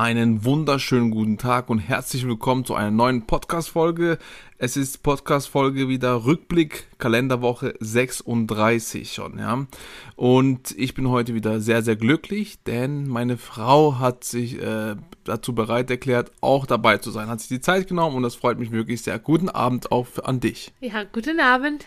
Einen 0.00 0.46
wunderschönen 0.46 1.10
guten 1.10 1.36
Tag 1.36 1.68
und 1.68 1.78
herzlich 1.78 2.26
willkommen 2.26 2.64
zu 2.64 2.74
einer 2.74 2.90
neuen 2.90 3.26
Podcast-Folge. 3.26 4.16
Es 4.56 4.78
ist 4.78 5.02
Podcast-Folge 5.02 5.90
wieder 5.90 6.24
Rückblick, 6.24 6.86
Kalenderwoche 6.96 7.74
36 7.80 9.12
schon, 9.12 9.38
ja. 9.38 9.66
Und 10.16 10.74
ich 10.78 10.94
bin 10.94 11.10
heute 11.10 11.34
wieder 11.34 11.60
sehr, 11.60 11.82
sehr 11.82 11.96
glücklich, 11.96 12.62
denn 12.62 13.08
meine 13.08 13.36
Frau 13.36 13.98
hat 13.98 14.24
sich 14.24 14.58
äh, 14.62 14.96
dazu 15.24 15.54
bereit 15.54 15.90
erklärt, 15.90 16.32
auch 16.40 16.64
dabei 16.64 16.96
zu 16.96 17.10
sein. 17.10 17.28
Hat 17.28 17.40
sich 17.40 17.50
die 17.50 17.60
Zeit 17.60 17.86
genommen 17.86 18.16
und 18.16 18.22
das 18.22 18.36
freut 18.36 18.58
mich 18.58 18.72
wirklich 18.72 19.02
sehr. 19.02 19.18
Guten 19.18 19.50
Abend 19.50 19.92
auch 19.92 20.06
an 20.24 20.40
dich. 20.40 20.72
Ja, 20.80 21.04
guten 21.04 21.40
Abend. 21.40 21.84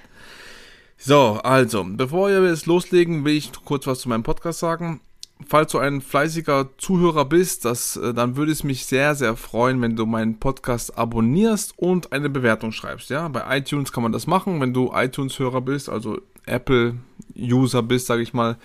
So, 0.99 1.39
also, 1.43 1.83
bevor 1.83 2.29
wir 2.29 2.47
jetzt 2.47 2.67
loslegen, 2.67 3.25
will 3.25 3.33
ich 3.33 3.51
kurz 3.65 3.87
was 3.87 4.01
zu 4.01 4.09
meinem 4.09 4.21
Podcast 4.21 4.59
sagen 4.59 5.01
falls 5.47 5.71
du 5.71 5.79
ein 5.79 6.01
fleißiger 6.01 6.69
Zuhörer 6.77 7.25
bist, 7.25 7.65
das, 7.65 7.97
äh, 7.97 8.13
dann 8.13 8.35
würde 8.35 8.51
es 8.51 8.63
mich 8.63 8.85
sehr, 8.85 9.15
sehr 9.15 9.35
freuen, 9.35 9.81
wenn 9.81 9.95
du 9.95 10.05
meinen 10.05 10.39
Podcast 10.39 10.97
abonnierst 10.97 11.73
und 11.77 12.11
eine 12.11 12.29
Bewertung 12.29 12.71
schreibst. 12.71 13.09
Ja, 13.09 13.27
bei 13.27 13.57
iTunes 13.57 13.91
kann 13.91 14.03
man 14.03 14.11
das 14.11 14.27
machen. 14.27 14.61
Wenn 14.61 14.73
du 14.73 14.91
iTunes-Hörer 14.93 15.61
bist, 15.61 15.89
also 15.89 16.19
Apple-User 16.45 17.83
bist, 17.83 18.07
sage 18.07 18.21
ich 18.21 18.33
mal, 18.33 18.57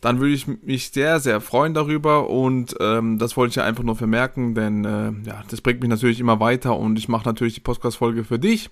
dann 0.00 0.20
würde 0.20 0.34
ich 0.34 0.46
mich 0.46 0.90
sehr, 0.90 1.20
sehr 1.20 1.40
freuen 1.40 1.74
darüber 1.74 2.28
und 2.28 2.74
ähm, 2.80 3.18
das 3.18 3.36
wollte 3.36 3.50
ich 3.50 3.56
ja 3.56 3.64
einfach 3.64 3.84
nur 3.84 3.96
vermerken, 3.96 4.54
denn 4.54 4.84
äh, 4.84 5.12
ja, 5.26 5.42
das 5.48 5.60
bringt 5.60 5.80
mich 5.80 5.88
natürlich 5.88 6.20
immer 6.20 6.40
weiter 6.40 6.76
und 6.76 6.98
ich 6.98 7.08
mache 7.08 7.26
natürlich 7.26 7.54
die 7.54 7.60
Podcast-Folge 7.60 8.24
für 8.24 8.38
dich 8.38 8.70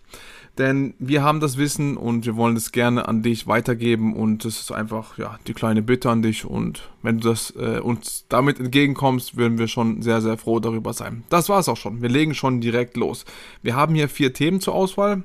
denn 0.58 0.94
wir 0.98 1.22
haben 1.22 1.40
das 1.40 1.56
Wissen 1.56 1.96
und 1.96 2.26
wir 2.26 2.36
wollen 2.36 2.56
es 2.56 2.72
gerne 2.72 3.08
an 3.08 3.22
dich 3.22 3.46
weitergeben 3.46 4.14
und 4.14 4.44
das 4.44 4.60
ist 4.60 4.72
einfach 4.72 5.16
ja 5.18 5.38
die 5.46 5.54
kleine 5.54 5.82
Bitte 5.82 6.10
an 6.10 6.22
dich 6.22 6.44
und 6.44 6.90
wenn 7.02 7.18
du 7.18 7.28
das 7.28 7.54
äh, 7.56 7.80
uns 7.80 8.26
damit 8.28 8.60
entgegenkommst, 8.60 9.36
würden 9.36 9.58
wir 9.58 9.68
schon 9.68 10.02
sehr 10.02 10.20
sehr 10.20 10.36
froh 10.36 10.60
darüber 10.60 10.92
sein. 10.92 11.24
Das 11.30 11.48
war 11.48 11.60
es 11.60 11.68
auch 11.68 11.76
schon. 11.76 12.02
Wir 12.02 12.08
legen 12.08 12.34
schon 12.34 12.60
direkt 12.60 12.96
los. 12.96 13.24
Wir 13.62 13.76
haben 13.76 13.94
hier 13.94 14.08
vier 14.08 14.32
Themen 14.32 14.60
zur 14.60 14.74
Auswahl 14.74 15.22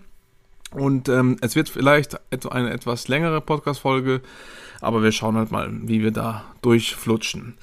und 0.71 1.09
ähm, 1.09 1.37
es 1.41 1.55
wird 1.55 1.69
vielleicht 1.69 2.19
eine 2.51 2.71
etwas 2.71 3.07
längere 3.07 3.41
Podcast 3.41 3.79
Folge, 3.79 4.21
aber 4.81 5.03
wir 5.03 5.11
schauen 5.11 5.37
halt 5.37 5.51
mal, 5.51 5.69
wie 5.83 6.03
wir 6.03 6.11
da 6.11 6.45
durchflutschen. 6.61 7.57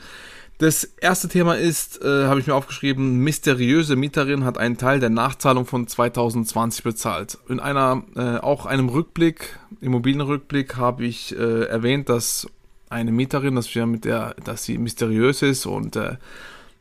Das 0.63 0.85
erste 0.85 1.27
Thema 1.27 1.55
ist, 1.57 2.05
äh, 2.05 2.27
habe 2.27 2.39
ich 2.39 2.47
mir 2.47 2.55
aufgeschrieben, 2.55 3.17
mysteriöse 3.17 3.97
Mieterin 3.97 4.45
hat 4.45 4.59
einen 4.59 4.77
Teil 4.77 5.01
der 5.01 5.11
Nachzahlung 5.11 5.67
von 5.67 5.89
2020 5.89 6.85
bezahlt. 6.85 7.37
In 7.49 7.59
einer, 7.59 8.05
äh, 8.15 8.37
auch 8.39 8.65
einem 8.65 8.89
Rückblick, 8.89 9.59
Immobilienrückblick, 9.81 10.77
habe 10.77 11.05
ich 11.05 11.37
äh, 11.37 11.65
erwähnt, 11.65 12.09
dass 12.09 12.47
eine 12.91 13.11
Mieterin, 13.11 13.57
dass 13.57 13.75
wir 13.75 13.87
mit 13.87 14.05
der, 14.05 14.37
dass 14.45 14.63
sie 14.63 14.79
mysteriös 14.79 15.43
ist 15.43 15.67
und 15.67 15.97
äh, 15.97 16.19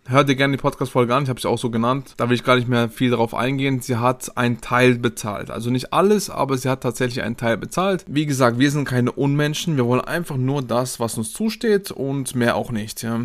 hör 0.06 0.25
dir 0.25 0.36
gerne 0.36 0.58
die 0.58 0.62
Podcast-Folge 0.62 1.16
an, 1.16 1.24
ich 1.24 1.30
habe 1.30 1.42
sie 1.42 1.50
auch 1.50 1.58
so 1.58 1.72
genannt. 1.72 2.13
Da 2.18 2.30
will 2.30 2.36
ich 2.36 2.44
gar 2.44 2.58
nicht 2.58 2.68
mehr 2.68 2.88
viel 2.88 3.09
darauf 3.09 3.34
eingehen. 3.34 3.81
Sie 3.81 3.96
hat 3.96 4.38
einen 4.38 4.62
Teil 4.62 5.00
bezahlt. 5.00 5.50
Also 5.50 5.72
nicht 5.72 5.92
alles, 5.92 6.30
aber 6.30 6.56
sie 6.56 6.69
hat 6.69 6.81
tatsächlich 6.81 7.24
einen 7.24 7.36
Teil 7.36 7.58
bezahlt. 7.58 8.06
Wie 8.08 8.28
gesagt, 8.28 8.59
wir 8.59 8.69
sind 8.69 8.86
keine 8.86 9.12
Unmenschen. 9.12 9.75
Wir 9.75 9.88
wollen 9.88 10.02
einfach 10.02 10.38
nur 10.38 10.62
das, 10.62 11.00
was 11.00 11.18
uns 11.18 11.34
zusteht 11.34 11.90
und 11.90 12.36
mehr 12.36 12.56
auch 12.56 12.69
nicht. 12.69 13.02
Ja. 13.02 13.22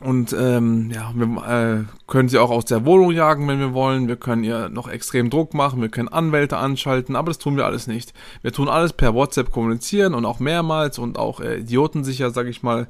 Und 0.00 0.32
ähm, 0.32 0.90
ja, 0.94 1.12
wir 1.14 1.26
äh, 1.46 1.84
können 2.06 2.30
sie 2.30 2.38
auch 2.38 2.50
aus 2.50 2.64
der 2.64 2.86
Wohnung 2.86 3.10
jagen, 3.10 3.46
wenn 3.48 3.58
wir 3.58 3.74
wollen. 3.74 4.08
Wir 4.08 4.16
können 4.16 4.44
ihr 4.44 4.70
noch 4.70 4.88
extrem 4.88 5.28
Druck 5.28 5.52
machen. 5.52 5.82
Wir 5.82 5.90
können 5.90 6.08
Anwälte 6.08 6.56
anschalten, 6.56 7.16
aber 7.16 7.28
das 7.28 7.38
tun 7.38 7.56
wir 7.56 7.66
alles 7.66 7.86
nicht. 7.86 8.14
Wir 8.40 8.52
tun 8.52 8.68
alles 8.68 8.94
per 8.94 9.14
WhatsApp 9.14 9.50
kommunizieren 9.50 10.14
und 10.14 10.24
auch 10.24 10.40
mehrmals 10.40 10.98
und 10.98 11.18
auch 11.18 11.40
äh, 11.40 11.58
idiotensicher, 11.58 12.30
sag 12.30 12.46
ich 12.46 12.62
mal. 12.62 12.86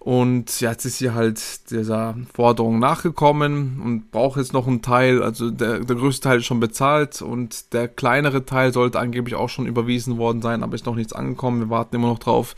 Und 0.00 0.62
jetzt 0.62 0.86
ist 0.86 0.96
sie 0.96 1.10
halt 1.10 1.70
dieser 1.70 2.16
Forderung 2.32 2.78
nachgekommen 2.78 3.82
und 3.84 4.10
braucht 4.10 4.38
jetzt 4.38 4.54
noch 4.54 4.66
einen 4.66 4.80
Teil. 4.80 5.22
Also 5.22 5.50
der, 5.50 5.80
der 5.80 5.96
größte 5.96 6.26
Teil 6.26 6.38
ist 6.38 6.46
schon 6.46 6.58
bezahlt 6.58 7.20
und 7.20 7.74
der 7.74 7.86
kleinere 7.86 8.46
Teil 8.46 8.72
sollte 8.72 8.98
angeblich 8.98 9.34
auch 9.34 9.50
schon 9.50 9.66
überwiesen 9.66 10.16
worden 10.16 10.40
sein, 10.40 10.62
aber 10.62 10.74
ist 10.74 10.86
noch 10.86 10.94
nichts 10.94 11.12
angekommen. 11.12 11.60
Wir 11.60 11.68
warten 11.68 11.96
immer 11.96 12.08
noch 12.08 12.18
drauf. 12.18 12.56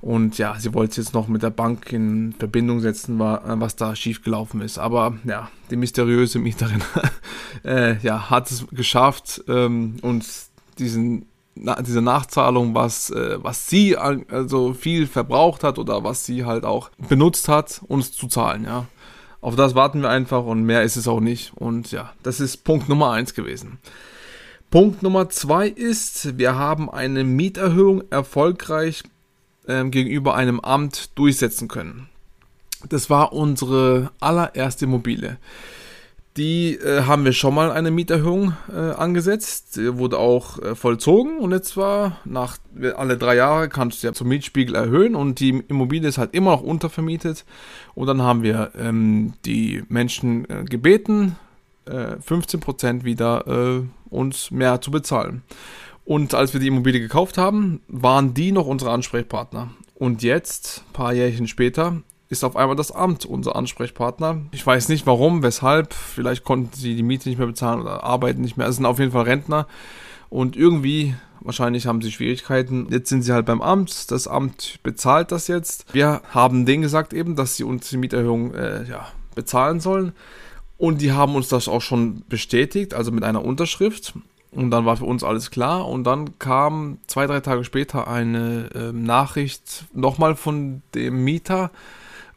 Und 0.00 0.38
ja, 0.38 0.58
sie 0.58 0.72
wollte 0.72 1.02
jetzt 1.02 1.12
noch 1.12 1.28
mit 1.28 1.42
der 1.42 1.50
Bank 1.50 1.92
in 1.92 2.34
Verbindung 2.38 2.80
setzen, 2.80 3.18
was 3.18 3.76
da 3.76 3.94
schiefgelaufen 3.94 4.62
ist. 4.62 4.78
Aber 4.78 5.18
ja, 5.24 5.50
die 5.70 5.76
mysteriöse 5.76 6.38
Mieterin 6.38 6.82
äh, 7.62 7.98
ja, 7.98 8.30
hat 8.30 8.50
es 8.50 8.66
geschafft, 8.70 9.44
ähm, 9.48 9.96
uns 10.00 10.50
diesen 10.78 11.26
na, 11.62 11.80
diese 11.82 12.00
Nachzahlung, 12.02 12.74
was, 12.74 13.10
äh, 13.10 13.38
was 13.42 13.68
sie 13.68 13.96
also 13.96 14.72
viel 14.72 15.06
verbraucht 15.06 15.62
hat 15.62 15.78
oder 15.78 16.02
was 16.04 16.24
sie 16.24 16.44
halt 16.44 16.64
auch 16.64 16.90
benutzt 17.08 17.48
hat, 17.48 17.82
uns 17.86 18.12
zu 18.12 18.26
zahlen, 18.26 18.64
ja. 18.64 18.86
Auf 19.42 19.56
das 19.56 19.74
warten 19.74 20.02
wir 20.02 20.10
einfach 20.10 20.44
und 20.44 20.64
mehr 20.64 20.82
ist 20.82 20.96
es 20.96 21.08
auch 21.08 21.20
nicht. 21.20 21.52
Und 21.54 21.92
ja, 21.92 22.12
das 22.22 22.40
ist 22.40 22.58
Punkt 22.58 22.90
Nummer 22.90 23.12
eins 23.12 23.32
gewesen. 23.32 23.78
Punkt 24.70 25.02
Nummer 25.02 25.30
zwei 25.30 25.66
ist, 25.66 26.36
wir 26.38 26.56
haben 26.56 26.90
eine 26.90 27.24
Mieterhöhung 27.24 28.02
erfolgreich 28.10 29.02
äh, 29.66 29.84
gegenüber 29.84 30.34
einem 30.34 30.60
Amt 30.60 31.18
durchsetzen 31.18 31.68
können. 31.68 32.08
Das 32.88 33.08
war 33.08 33.32
unsere 33.32 34.10
allererste 34.20 34.84
Immobilie. 34.84 35.38
Die 36.36 36.76
äh, 36.76 37.02
haben 37.02 37.24
wir 37.24 37.32
schon 37.32 37.54
mal 37.54 37.72
eine 37.72 37.90
Mieterhöhung 37.90 38.54
äh, 38.72 38.78
angesetzt, 38.92 39.76
die 39.76 39.98
wurde 39.98 40.18
auch 40.18 40.60
äh, 40.60 40.74
vollzogen 40.76 41.38
und 41.38 41.50
jetzt 41.50 41.76
war 41.76 42.18
nach 42.24 42.58
alle 42.96 43.18
drei 43.18 43.34
Jahre 43.34 43.68
kannst 43.68 44.02
du 44.02 44.06
ja 44.06 44.12
zum 44.12 44.28
Mietspiegel 44.28 44.76
erhöhen 44.76 45.16
und 45.16 45.40
die 45.40 45.64
Immobilie 45.66 46.08
ist 46.08 46.18
halt 46.18 46.32
immer 46.32 46.52
noch 46.52 46.62
untervermietet 46.62 47.44
und 47.94 48.06
dann 48.06 48.22
haben 48.22 48.44
wir 48.44 48.70
ähm, 48.78 49.32
die 49.44 49.82
Menschen 49.88 50.48
äh, 50.48 50.64
gebeten, 50.64 51.36
äh, 51.86 52.14
15% 52.24 53.02
wieder 53.02 53.46
äh, 53.48 53.82
uns 54.08 54.52
mehr 54.52 54.80
zu 54.80 54.92
bezahlen. 54.92 55.42
Und 56.04 56.34
als 56.34 56.52
wir 56.52 56.60
die 56.60 56.68
Immobilie 56.68 57.00
gekauft 57.00 57.38
haben, 57.38 57.82
waren 57.88 58.34
die 58.34 58.52
noch 58.52 58.66
unsere 58.66 58.90
Ansprechpartner. 58.90 59.70
Und 59.94 60.22
jetzt, 60.22 60.84
paar 60.92 61.12
Jährchen 61.12 61.46
später, 61.46 62.02
ist 62.30 62.44
auf 62.44 62.56
einmal 62.56 62.76
das 62.76 62.92
Amt 62.92 63.26
unser 63.26 63.56
Ansprechpartner. 63.56 64.40
Ich 64.52 64.64
weiß 64.64 64.88
nicht 64.88 65.04
warum, 65.04 65.42
weshalb. 65.42 65.92
Vielleicht 65.92 66.44
konnten 66.44 66.72
sie 66.72 66.94
die 66.94 67.02
Miete 67.02 67.28
nicht 67.28 67.38
mehr 67.38 67.48
bezahlen 67.48 67.80
oder 67.80 68.04
arbeiten 68.04 68.40
nicht 68.40 68.56
mehr. 68.56 68.68
Es 68.68 68.76
sind 68.76 68.86
auf 68.86 69.00
jeden 69.00 69.10
Fall 69.10 69.24
Rentner. 69.24 69.66
Und 70.28 70.56
irgendwie, 70.56 71.16
wahrscheinlich 71.40 71.88
haben 71.88 72.00
sie 72.00 72.12
Schwierigkeiten. 72.12 72.86
Jetzt 72.88 73.08
sind 73.08 73.22
sie 73.22 73.32
halt 73.32 73.46
beim 73.46 73.60
Amt. 73.60 74.12
Das 74.12 74.28
Amt 74.28 74.78
bezahlt 74.84 75.32
das 75.32 75.48
jetzt. 75.48 75.92
Wir 75.92 76.22
haben 76.32 76.66
denen 76.66 76.82
gesagt 76.82 77.12
eben, 77.12 77.34
dass 77.34 77.56
sie 77.56 77.64
uns 77.64 77.90
die 77.90 77.96
Mieterhöhung 77.96 78.54
äh, 78.54 78.84
ja, 78.84 79.08
bezahlen 79.34 79.80
sollen. 79.80 80.12
Und 80.78 81.00
die 81.02 81.12
haben 81.12 81.34
uns 81.34 81.48
das 81.48 81.66
auch 81.66 81.82
schon 81.82 82.22
bestätigt, 82.28 82.94
also 82.94 83.10
mit 83.10 83.24
einer 83.24 83.44
Unterschrift. 83.44 84.14
Und 84.52 84.70
dann 84.70 84.86
war 84.86 84.96
für 84.96 85.04
uns 85.04 85.24
alles 85.24 85.50
klar. 85.50 85.88
Und 85.88 86.04
dann 86.04 86.38
kam 86.38 86.98
zwei, 87.08 87.26
drei 87.26 87.40
Tage 87.40 87.64
später 87.64 88.06
eine 88.06 88.70
äh, 88.72 88.92
Nachricht 88.92 89.86
nochmal 89.92 90.36
von 90.36 90.82
dem 90.94 91.24
Mieter, 91.24 91.72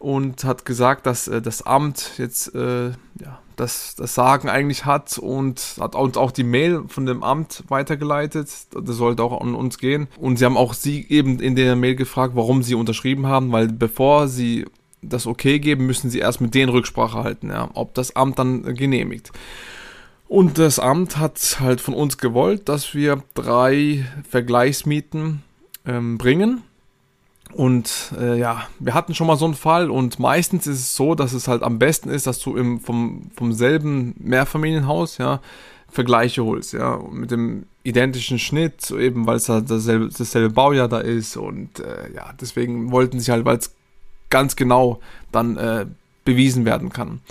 und 0.03 0.43
hat 0.43 0.65
gesagt, 0.65 1.05
dass 1.05 1.29
äh, 1.29 1.41
das 1.41 1.61
Amt 1.61 2.11
jetzt 2.17 2.53
äh, 2.53 2.89
ja, 2.89 3.39
das, 3.55 3.95
das 3.95 4.13
Sagen 4.13 4.49
eigentlich 4.49 4.83
hat 4.83 5.17
und 5.17 5.77
hat 5.79 5.95
uns 5.95 6.17
auch 6.17 6.31
die 6.31 6.43
Mail 6.43 6.83
von 6.89 7.05
dem 7.05 7.23
Amt 7.23 7.63
weitergeleitet. 7.69 8.49
Das 8.71 8.97
sollte 8.97 9.23
auch 9.23 9.39
an 9.39 9.55
uns 9.55 9.77
gehen. 9.77 10.09
Und 10.17 10.37
sie 10.37 10.45
haben 10.45 10.57
auch 10.57 10.73
sie 10.73 11.07
eben 11.07 11.39
in 11.39 11.55
der 11.55 11.77
Mail 11.77 11.95
gefragt, 11.95 12.35
warum 12.35 12.63
sie 12.63 12.75
unterschrieben 12.75 13.27
haben, 13.27 13.53
weil 13.53 13.67
bevor 13.67 14.27
sie 14.27 14.65
das 15.01 15.25
okay 15.25 15.59
geben, 15.59 15.85
müssen 15.85 16.09
sie 16.09 16.19
erst 16.19 16.41
mit 16.41 16.53
denen 16.53 16.69
Rücksprache 16.69 17.23
halten, 17.23 17.49
ja, 17.49 17.69
ob 17.73 17.93
das 17.93 18.13
Amt 18.17 18.39
dann 18.39 18.75
genehmigt. 18.75 19.31
Und 20.27 20.57
das 20.57 20.79
Amt 20.79 21.15
hat 21.17 21.59
halt 21.61 21.79
von 21.79 21.93
uns 21.93 22.17
gewollt, 22.17 22.67
dass 22.67 22.93
wir 22.93 23.23
drei 23.35 24.05
Vergleichsmieten 24.29 25.43
ähm, 25.85 26.17
bringen 26.17 26.61
und 27.55 28.13
äh, 28.19 28.37
ja, 28.39 28.67
wir 28.79 28.93
hatten 28.93 29.13
schon 29.13 29.27
mal 29.27 29.37
so 29.37 29.45
einen 29.45 29.53
Fall 29.53 29.89
und 29.89 30.19
meistens 30.19 30.67
ist 30.67 30.79
es 30.79 30.95
so, 30.95 31.15
dass 31.15 31.33
es 31.33 31.47
halt 31.47 31.63
am 31.63 31.79
besten 31.79 32.09
ist, 32.09 32.27
dass 32.27 32.39
du 32.39 32.55
im, 32.55 32.79
vom, 32.79 33.29
vom 33.35 33.53
selben 33.53 34.15
Mehrfamilienhaus, 34.17 35.17
ja, 35.17 35.39
Vergleiche 35.89 36.43
holst, 36.43 36.73
ja, 36.73 36.99
mit 37.11 37.29
dem 37.31 37.65
identischen 37.83 38.39
Schnitt, 38.39 38.89
eben 38.91 39.27
weil 39.27 39.35
es 39.35 39.49
halt 39.49 39.69
dasselbe, 39.69 40.09
dasselbe 40.09 40.49
Baujahr 40.49 40.87
da 40.87 40.99
ist 40.99 41.37
und 41.37 41.79
äh, 41.79 42.11
ja, 42.15 42.33
deswegen 42.41 42.91
wollten 42.91 43.19
sie 43.19 43.31
halt, 43.31 43.45
weil 43.45 43.57
es 43.57 43.73
ganz 44.29 44.55
genau 44.55 44.99
dann 45.31 45.57
äh, 45.57 45.85
bewiesen 46.25 46.65
werden 46.65 46.89
kann. 46.89 47.21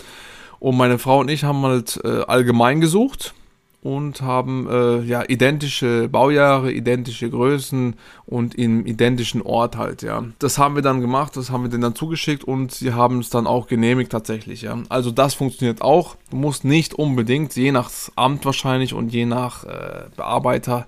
Und 0.61 0.77
meine 0.77 0.99
Frau 0.99 1.19
und 1.19 1.29
ich 1.29 1.43
haben 1.43 1.63
halt 1.63 2.01
äh, 2.05 2.23
allgemein 2.23 2.81
gesucht 2.81 3.35
und 3.83 4.23
haben 4.23 4.69
äh, 4.71 5.01
ja 5.01 5.25
identische 5.27 6.09
Baujahre, 6.09 6.73
identische 6.73 7.29
Größen 7.29 7.95
und 8.27 8.55
im 8.55 8.87
identischen 8.87 9.43
Ort 9.43 9.77
halt, 9.77 10.03
ja. 10.03 10.25
Das 10.39 10.57
haben 10.57 10.77
wir 10.77 10.83
dann 10.83 11.01
gemacht, 11.01 11.37
das 11.37 11.51
haben 11.51 11.65
wir 11.65 11.71
denen 11.71 11.83
dann 11.83 11.97
zugeschickt 11.97 12.45
und 12.45 12.71
sie 12.73 12.95
haben 12.95 13.19
es 13.19 13.29
dann 13.29 13.49
auch 13.49 13.67
genehmigt 13.67 14.13
tatsächlich, 14.13 14.63
ja. 14.63 14.79
Also 14.89 15.11
das 15.11 15.35
funktioniert 15.35 15.83
auch. 15.83 16.17
Du 16.31 16.37
musst 16.37 16.65
nicht 16.65 16.95
unbedingt, 16.95 17.57
je 17.57 17.73
nach 17.73 17.91
Amt 18.15 18.45
wahrscheinlich 18.45 18.95
und 18.95 19.13
je 19.13 19.27
nach 19.27 19.65
äh, 19.65 20.05
Bearbeiter 20.17 20.87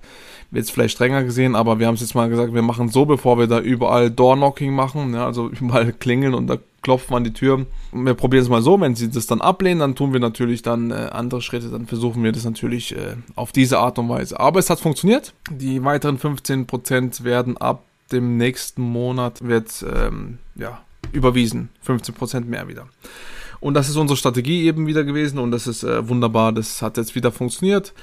es 0.63 0.69
vielleicht 0.69 0.95
strenger 0.95 1.23
gesehen, 1.23 1.55
aber 1.55 1.79
wir 1.79 1.87
haben 1.87 1.95
es 1.95 2.01
jetzt 2.01 2.15
mal 2.15 2.29
gesagt, 2.29 2.53
wir 2.53 2.61
machen 2.61 2.89
so, 2.89 3.05
bevor 3.05 3.37
wir 3.37 3.47
da 3.47 3.59
überall 3.59 4.09
Doorknocking 4.09 4.73
machen, 4.73 5.13
ja, 5.13 5.25
also 5.25 5.49
überall 5.59 5.91
klingeln 5.93 6.33
und 6.33 6.47
da 6.47 6.57
klopfen 6.81 7.11
wir 7.11 7.17
an 7.17 7.23
die 7.23 7.33
Tür. 7.33 7.65
Wir 7.91 8.13
probieren 8.13 8.43
es 8.43 8.49
mal 8.49 8.61
so, 8.61 8.79
wenn 8.79 8.95
sie 8.95 9.09
das 9.09 9.25
dann 9.27 9.41
ablehnen, 9.41 9.79
dann 9.79 9.95
tun 9.95 10.13
wir 10.13 10.19
natürlich 10.19 10.61
dann 10.61 10.91
äh, 10.91 11.09
andere 11.11 11.41
Schritte, 11.41 11.69
dann 11.69 11.87
versuchen 11.87 12.23
wir 12.23 12.31
das 12.31 12.45
natürlich 12.45 12.95
äh, 12.95 13.15
auf 13.35 13.51
diese 13.51 13.79
Art 13.79 13.97
und 13.97 14.07
Weise. 14.09 14.39
Aber 14.39 14.59
es 14.59 14.69
hat 14.69 14.79
funktioniert. 14.79 15.33
Die 15.49 15.83
weiteren 15.83 16.19
15% 16.19 17.23
werden 17.23 17.57
ab 17.57 17.83
dem 18.11 18.37
nächsten 18.37 18.83
Monat 18.83 19.47
wird 19.47 19.83
ähm, 19.93 20.37
ja, 20.55 20.81
überwiesen. 21.11 21.69
15% 21.87 22.45
mehr 22.45 22.67
wieder. 22.67 22.87
Und 23.59 23.73
das 23.73 23.89
ist 23.89 23.95
unsere 23.95 24.17
Strategie 24.17 24.65
eben 24.65 24.85
wieder 24.85 25.03
gewesen 25.03 25.39
und 25.39 25.51
das 25.51 25.65
ist 25.65 25.83
äh, 25.83 26.07
wunderbar. 26.07 26.51
Das 26.51 26.81
hat 26.81 26.97
jetzt 26.97 27.15
wieder 27.15 27.31
funktioniert 27.31 27.93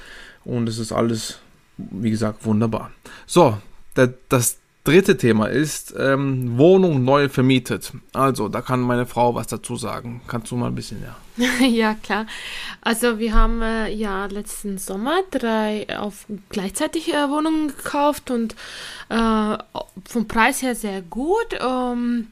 und 0.43 0.67
es 0.67 0.77
ist 0.77 0.91
alles, 0.91 1.39
wie 1.77 2.11
gesagt, 2.11 2.45
wunderbar. 2.45 2.91
So, 3.25 3.57
der, 3.95 4.13
das 4.29 4.57
dritte 4.83 5.17
Thema 5.17 5.47
ist 5.47 5.93
ähm, 5.97 6.57
Wohnung 6.57 7.03
neu 7.03 7.29
vermietet. 7.29 7.93
Also, 8.11 8.49
da 8.49 8.61
kann 8.61 8.81
meine 8.81 9.05
Frau 9.05 9.33
was 9.35 9.47
dazu 9.47 9.75
sagen. 9.75 10.21
Kannst 10.27 10.51
du 10.51 10.57
mal 10.57 10.67
ein 10.67 10.75
bisschen, 10.75 11.01
ja? 11.01 11.45
ja, 11.65 11.93
klar. 11.95 12.27
Also, 12.81 13.19
wir 13.19 13.33
haben 13.33 13.61
äh, 13.61 13.89
ja 13.93 14.25
letzten 14.25 14.77
Sommer 14.77 15.21
drei 15.31 15.87
auf 15.97 16.25
gleichzeitig 16.49 17.13
äh, 17.13 17.29
Wohnungen 17.29 17.69
gekauft 17.69 18.29
und 18.29 18.55
äh, 19.09 19.57
vom 20.05 20.27
Preis 20.27 20.61
her 20.61 20.75
sehr 20.75 21.01
gut. 21.01 21.57
Ähm, 21.59 22.27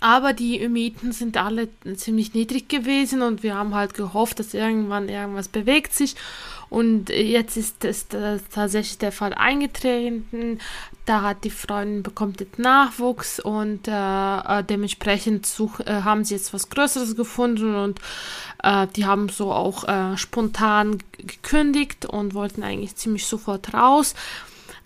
aber 0.00 0.32
die 0.32 0.66
Mieten 0.68 1.12
sind 1.12 1.36
alle 1.36 1.68
ziemlich 1.94 2.32
niedrig 2.32 2.68
gewesen 2.68 3.20
und 3.20 3.42
wir 3.42 3.54
haben 3.54 3.74
halt 3.74 3.92
gehofft, 3.92 4.38
dass 4.38 4.54
irgendwann 4.54 5.10
irgendwas 5.10 5.48
bewegt 5.48 5.92
sich. 5.92 6.16
Und 6.70 7.08
jetzt 7.10 7.56
ist 7.56 7.84
es 7.84 8.06
tatsächlich 8.08 8.98
der 8.98 9.10
Fall 9.10 9.34
eingetreten. 9.34 10.60
Da 11.04 11.22
hat 11.22 11.42
die 11.42 11.50
Freundin 11.50 12.04
bekommt 12.04 12.40
jetzt 12.40 12.60
Nachwuchs 12.60 13.40
und 13.40 13.88
äh, 13.88 13.90
äh, 13.90 14.62
dementsprechend 14.62 15.46
such, 15.46 15.80
äh, 15.80 16.02
haben 16.04 16.24
sie 16.24 16.34
jetzt 16.34 16.54
was 16.54 16.70
Größeres 16.70 17.16
gefunden 17.16 17.74
und 17.74 18.00
äh, 18.62 18.86
die 18.94 19.04
haben 19.04 19.28
so 19.28 19.52
auch 19.52 19.88
äh, 19.88 20.16
spontan 20.16 20.98
gekündigt 21.18 22.06
und 22.06 22.34
wollten 22.34 22.62
eigentlich 22.62 22.94
ziemlich 22.94 23.26
sofort 23.26 23.74
raus. 23.74 24.14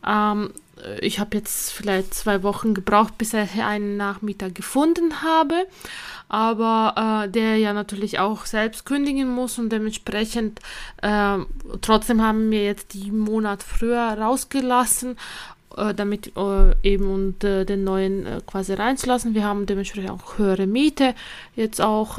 Ähm, 0.07 0.53
ich 1.01 1.19
habe 1.19 1.37
jetzt 1.37 1.73
vielleicht 1.73 2.15
zwei 2.15 2.43
Wochen 2.43 2.75
gebraucht, 2.75 3.17
bis 3.19 3.33
ich 3.33 3.63
einen 3.63 3.97
Nachmieter 3.97 4.51
gefunden 4.51 5.23
habe, 5.23 5.67
aber 6.29 7.25
äh, 7.25 7.31
der 7.31 7.59
ja 7.59 7.73
natürlich 7.73 8.19
auch 8.19 8.47
selbst 8.47 8.85
kündigen 8.85 9.29
muss 9.29 9.59
und 9.59 9.71
dementsprechend 9.71 10.61
äh, 11.03 11.39
trotzdem 11.81 12.23
haben 12.23 12.51
wir 12.51 12.65
jetzt 12.65 12.95
die 12.95 13.11
Monat 13.11 13.63
früher 13.63 14.19
rausgelassen, 14.19 15.17
äh, 15.77 15.95
damit 15.95 16.33
äh, 16.37 16.75
eben 16.83 17.11
und 17.11 17.45
äh, 17.45 17.65
den 17.65 17.85
neuen 17.85 18.27
äh, 18.27 18.41
quasi 18.47 18.75
reinzulassen. 18.75 19.35
Wir 19.35 19.45
haben 19.45 19.67
dementsprechend 19.67 20.11
auch 20.11 20.39
höhere 20.39 20.67
Miete 20.67 21.15
jetzt 21.57 21.81
auch 21.81 22.19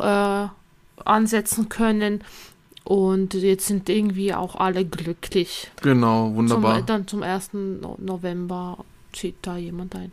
ansetzen 1.03 1.69
können 1.69 2.23
und 2.85 3.33
jetzt 3.33 3.65
sind 3.65 3.89
irgendwie 3.89 4.33
auch 4.33 4.55
alle 4.55 4.85
glücklich. 4.85 5.69
Genau, 5.81 6.33
wunderbar. 6.35 6.77
Zum, 6.77 6.85
dann 6.85 7.07
zum 7.07 7.23
1. 7.23 7.49
November 7.97 8.77
zieht 9.11 9.35
da 9.41 9.57
jemand 9.57 9.95
ein. 9.95 10.11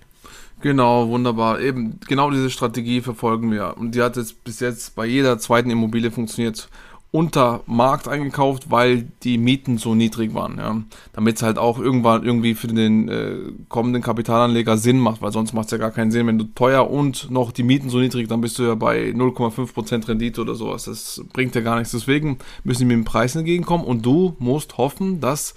Genau, 0.63 1.09
wunderbar. 1.09 1.61
Eben, 1.61 1.99
genau 2.07 2.31
diese 2.31 2.49
Strategie 2.49 3.01
verfolgen 3.01 3.51
wir. 3.51 3.77
Und 3.77 3.95
die 3.95 4.03
hat 4.03 4.17
jetzt 4.17 4.43
bis 4.45 4.61
jetzt 4.61 4.95
bei 4.95 5.05
jeder 5.05 5.39
zweiten 5.39 5.71
Immobilie 5.71 6.11
funktioniert 6.11 6.69
unter 7.12 7.61
Markt 7.67 8.09
eingekauft, 8.09 8.70
weil 8.70 9.03
die 9.23 9.37
Mieten 9.37 9.76
so 9.76 9.94
niedrig 9.94 10.32
waren, 10.32 10.56
ja. 10.56 10.82
Damit 11.12 11.37
es 11.37 11.43
halt 11.43 11.59
auch 11.59 11.79
irgendwann 11.79 12.25
irgendwie 12.25 12.55
für 12.55 12.69
den 12.69 13.09
äh, 13.09 13.37
kommenden 13.69 14.03
Kapitalanleger 14.03 14.79
Sinn 14.79 14.99
macht, 14.99 15.20
weil 15.20 15.31
sonst 15.31 15.53
macht 15.53 15.67
es 15.67 15.73
ja 15.73 15.79
gar 15.79 15.91
keinen 15.91 16.11
Sinn. 16.11 16.26
Wenn 16.26 16.38
du 16.38 16.44
teuer 16.44 16.91
und 16.91 17.31
noch 17.31 17.53
die 17.53 17.64
Mieten 17.64 17.91
so 17.91 17.99
niedrig, 17.99 18.29
dann 18.29 18.41
bist 18.41 18.59
du 18.59 18.62
ja 18.62 18.75
bei 18.75 19.11
0,5% 19.11 20.09
Rendite 20.09 20.41
oder 20.41 20.55
sowas. 20.55 20.85
Das 20.85 21.23
bringt 21.35 21.55
ja 21.55 21.61
gar 21.61 21.76
nichts. 21.76 21.93
Deswegen 21.93 22.38
müssen 22.64 22.81
die 22.81 22.87
mit 22.87 22.97
dem 22.97 23.05
Preis 23.05 23.37
entgegenkommen 23.37 23.85
und 23.85 24.06
du 24.06 24.35
musst 24.38 24.79
hoffen, 24.79 25.20
dass 25.20 25.55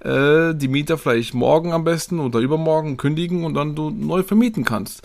äh, 0.00 0.54
die 0.54 0.68
Mieter 0.68 0.96
vielleicht 0.96 1.34
morgen 1.34 1.74
am 1.74 1.84
besten 1.84 2.18
oder 2.18 2.38
übermorgen 2.38 2.96
kündigen 2.96 3.44
und 3.44 3.52
dann 3.52 3.74
du 3.74 3.90
neu 3.90 4.22
vermieten 4.22 4.64
kannst. 4.64 5.02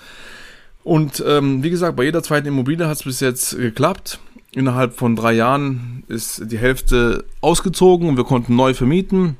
Und 0.89 1.24
ähm, 1.27 1.62
wie 1.62 1.69
gesagt, 1.69 1.97
bei 1.97 2.03
jeder 2.06 2.24
zweiten 2.24 2.47
Immobilie 2.47 2.88
hat 2.88 2.97
es 2.97 3.03
bis 3.03 3.19
jetzt 3.19 3.56
geklappt. 3.56 4.19
Innerhalb 4.53 4.95
von 4.95 5.15
drei 5.15 5.33
Jahren 5.33 6.03
ist 6.07 6.51
die 6.51 6.57
Hälfte 6.57 7.25
ausgezogen 7.41 8.09
und 8.09 8.18
wir 8.18 8.24
konnten 8.24 8.56
neu 8.56 8.74
vermieten. 8.74 9.38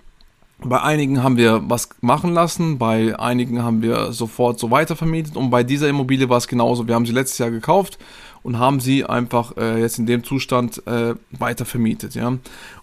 Bei 0.60 0.84
einigen 0.84 1.24
haben 1.24 1.38
wir 1.38 1.64
was 1.68 1.90
machen 2.02 2.36
lassen, 2.36 2.78
bei 2.78 3.18
einigen 3.18 3.64
haben 3.64 3.82
wir 3.82 4.14
sofort 4.14 4.60
so 4.60 4.70
weiter 4.70 4.96
vermietet 4.96 5.38
und 5.38 5.50
bei 5.50 5.64
dieser 5.64 5.90
Immobilie 5.90 6.30
war 6.30 6.38
es 6.38 6.48
genauso. 6.48 6.88
Wir 6.88 6.94
haben 6.94 7.08
sie 7.08 7.14
letztes 7.14 7.40
Jahr 7.40 7.50
gekauft 7.50 7.98
und 8.44 8.60
haben 8.60 8.80
sie 8.80 9.06
einfach 9.06 9.58
äh, 9.58 9.82
jetzt 9.82 9.98
in 9.98 10.06
dem 10.06 10.24
Zustand 10.24 10.86
äh, 10.86 11.16
weiter 11.32 11.66
vermietet. 11.66 12.14
Ja? 12.14 12.38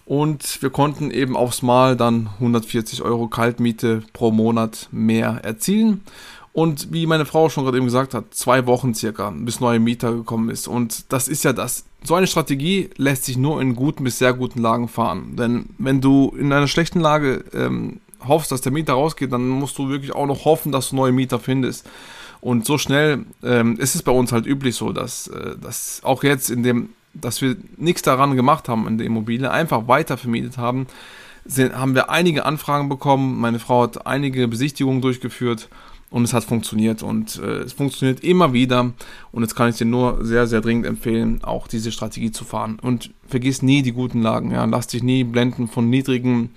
Und 0.05 0.61
wir 0.61 0.71
konnten 0.71 1.09
eben 1.09 1.37
aufs 1.37 1.61
Mal 1.61 1.95
dann 1.95 2.31
140 2.35 3.01
Euro 3.01 3.27
Kaltmiete 3.27 4.03
pro 4.11 4.31
Monat 4.31 4.89
mehr 4.91 5.39
erzielen. 5.43 6.01
Und 6.57 6.91
wie 6.91 7.05
meine 7.05 7.27
Frau 7.27 7.49
schon 7.49 7.65
gerade 7.65 7.77
eben 7.77 7.85
gesagt 7.85 8.15
hat, 8.15 8.33
zwei 8.33 8.65
Wochen 8.65 8.95
circa, 8.95 9.29
bis 9.29 9.59
neue 9.59 9.77
Mieter 9.77 10.11
gekommen 10.11 10.49
ist. 10.49 10.67
Und 10.67 11.13
das 11.13 11.27
ist 11.27 11.43
ja 11.43 11.53
das. 11.53 11.85
So 12.03 12.15
eine 12.15 12.25
Strategie 12.25 12.89
lässt 12.97 13.25
sich 13.25 13.37
nur 13.37 13.61
in 13.61 13.75
guten 13.75 14.03
bis 14.03 14.17
sehr 14.17 14.33
guten 14.33 14.63
Lagen 14.63 14.87
fahren. 14.87 15.35
Denn 15.35 15.67
wenn 15.77 16.01
du 16.01 16.35
in 16.35 16.51
einer 16.51 16.67
schlechten 16.67 16.99
Lage 16.99 17.45
ähm, 17.53 17.99
hoffst, 18.27 18.51
dass 18.51 18.61
der 18.61 18.71
Mieter 18.71 18.93
rausgeht, 18.93 19.31
dann 19.31 19.47
musst 19.47 19.77
du 19.77 19.89
wirklich 19.89 20.15
auch 20.15 20.25
noch 20.25 20.45
hoffen, 20.45 20.71
dass 20.71 20.89
du 20.89 20.95
neue 20.95 21.11
Mieter 21.11 21.37
findest. 21.37 21.87
Und 22.41 22.65
so 22.65 22.79
schnell 22.79 23.27
ähm, 23.43 23.77
ist 23.77 23.93
es 23.93 24.01
bei 24.01 24.11
uns 24.11 24.31
halt 24.31 24.47
üblich 24.47 24.73
so, 24.73 24.91
dass, 24.91 25.27
äh, 25.27 25.55
dass 25.61 26.01
auch 26.03 26.23
jetzt 26.23 26.49
in 26.49 26.63
dem, 26.63 26.89
dass 27.13 27.39
wir 27.39 27.55
nichts 27.77 28.01
daran 28.01 28.35
gemacht 28.35 28.67
haben 28.67 28.87
in 28.87 28.97
der 28.97 29.05
Immobilie, 29.05 29.51
einfach 29.51 29.87
weiter 29.87 30.17
vermietet 30.17 30.57
haben, 30.57 30.87
sind, 31.45 31.77
haben 31.77 31.93
wir 31.93 32.09
einige 32.09 32.45
Anfragen 32.45 32.89
bekommen. 32.89 33.39
Meine 33.39 33.59
Frau 33.59 33.83
hat 33.83 34.07
einige 34.07 34.47
Besichtigungen 34.47 35.01
durchgeführt 35.01 35.69
und 36.09 36.23
es 36.23 36.33
hat 36.33 36.43
funktioniert 36.43 37.03
und 37.03 37.37
äh, 37.37 37.59
es 37.59 37.73
funktioniert 37.73 38.23
immer 38.23 38.53
wieder 38.53 38.93
und 39.31 39.41
jetzt 39.43 39.55
kann 39.55 39.69
ich 39.69 39.77
dir 39.77 39.85
nur 39.85 40.23
sehr, 40.23 40.47
sehr 40.47 40.61
dringend 40.61 40.85
empfehlen, 40.85 41.43
auch 41.43 41.67
diese 41.67 41.91
Strategie 41.91 42.31
zu 42.31 42.45
fahren 42.45 42.77
und 42.81 43.11
vergiss 43.27 43.61
nie 43.61 43.81
die 43.81 43.91
guten 43.91 44.21
Lagen, 44.21 44.51
ja, 44.51 44.65
lass 44.65 44.87
dich 44.87 45.03
nie 45.03 45.23
blenden 45.23 45.67
von 45.67 45.89
niedrigen 45.89 46.51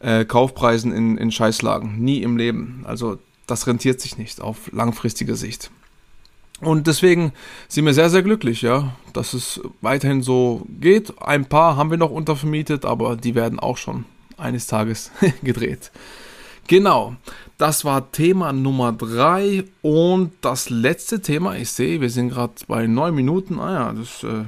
äh, 0.00 0.24
Kaufpreisen 0.24 0.92
in, 0.92 1.18
in 1.18 1.30
Scheißlagen, 1.30 1.98
nie 1.98 2.22
im 2.22 2.36
Leben, 2.36 2.82
also 2.84 3.18
das 3.46 3.66
rentiert 3.66 4.00
sich 4.00 4.16
nicht 4.16 4.40
auf 4.40 4.72
langfristige 4.72 5.36
Sicht. 5.36 5.70
Und 6.60 6.86
deswegen 6.86 7.32
sind 7.68 7.84
wir 7.84 7.92
sehr, 7.94 8.08
sehr 8.08 8.22
glücklich, 8.22 8.62
ja, 8.62 8.96
dass 9.12 9.34
es 9.34 9.60
weiterhin 9.80 10.22
so 10.22 10.66
geht. 10.80 11.20
Ein 11.20 11.46
paar 11.46 11.76
haben 11.76 11.90
wir 11.90 11.98
noch 11.98 12.10
untervermietet, 12.10 12.84
aber 12.84 13.16
die 13.16 13.34
werden 13.34 13.58
auch 13.58 13.76
schon 13.76 14.04
eines 14.38 14.66
Tages 14.66 15.10
gedreht. 15.42 15.90
Genau, 16.66 17.14
das 17.58 17.84
war 17.84 18.10
Thema 18.10 18.54
Nummer 18.54 18.92
3 18.92 19.64
und 19.82 20.32
das 20.40 20.70
letzte 20.70 21.20
Thema, 21.20 21.56
ich 21.56 21.68
sehe, 21.70 22.00
wir 22.00 22.08
sind 22.08 22.30
gerade 22.30 22.54
bei 22.66 22.86
9 22.86 23.14
Minuten, 23.14 23.60
ah 23.60 23.72
ja, 23.72 23.92
das, 23.92 24.22
äh, 24.22 24.44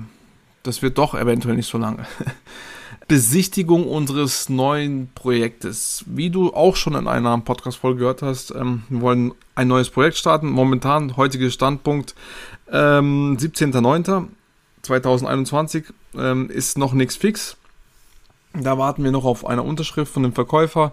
das 0.62 0.80
wird 0.80 0.96
doch 0.96 1.14
eventuell 1.14 1.56
nicht 1.56 1.68
so 1.68 1.76
lange. 1.76 2.06
Besichtigung 3.08 3.86
unseres 3.86 4.48
neuen 4.48 5.10
Projektes. 5.14 6.04
Wie 6.08 6.30
du 6.30 6.52
auch 6.52 6.74
schon 6.74 6.94
in 6.94 7.06
einer 7.06 7.38
Podcast-Folge 7.38 8.00
gehört 8.00 8.22
hast, 8.22 8.50
ähm, 8.50 8.82
wir 8.88 9.02
wollen 9.02 9.32
ein 9.54 9.68
neues 9.68 9.90
Projekt 9.90 10.16
starten. 10.16 10.50
Momentan, 10.50 11.16
heutiger 11.16 11.50
Standpunkt, 11.50 12.16
ähm, 12.72 13.36
17.09.2021 13.38 15.84
ähm, 16.16 16.50
ist 16.50 16.78
noch 16.78 16.94
nichts 16.94 17.14
fix. 17.14 17.56
Da 18.62 18.78
warten 18.78 19.04
wir 19.04 19.10
noch 19.10 19.24
auf 19.24 19.46
eine 19.46 19.62
Unterschrift 19.62 20.12
von 20.12 20.22
dem 20.22 20.32
Verkäufer. 20.32 20.92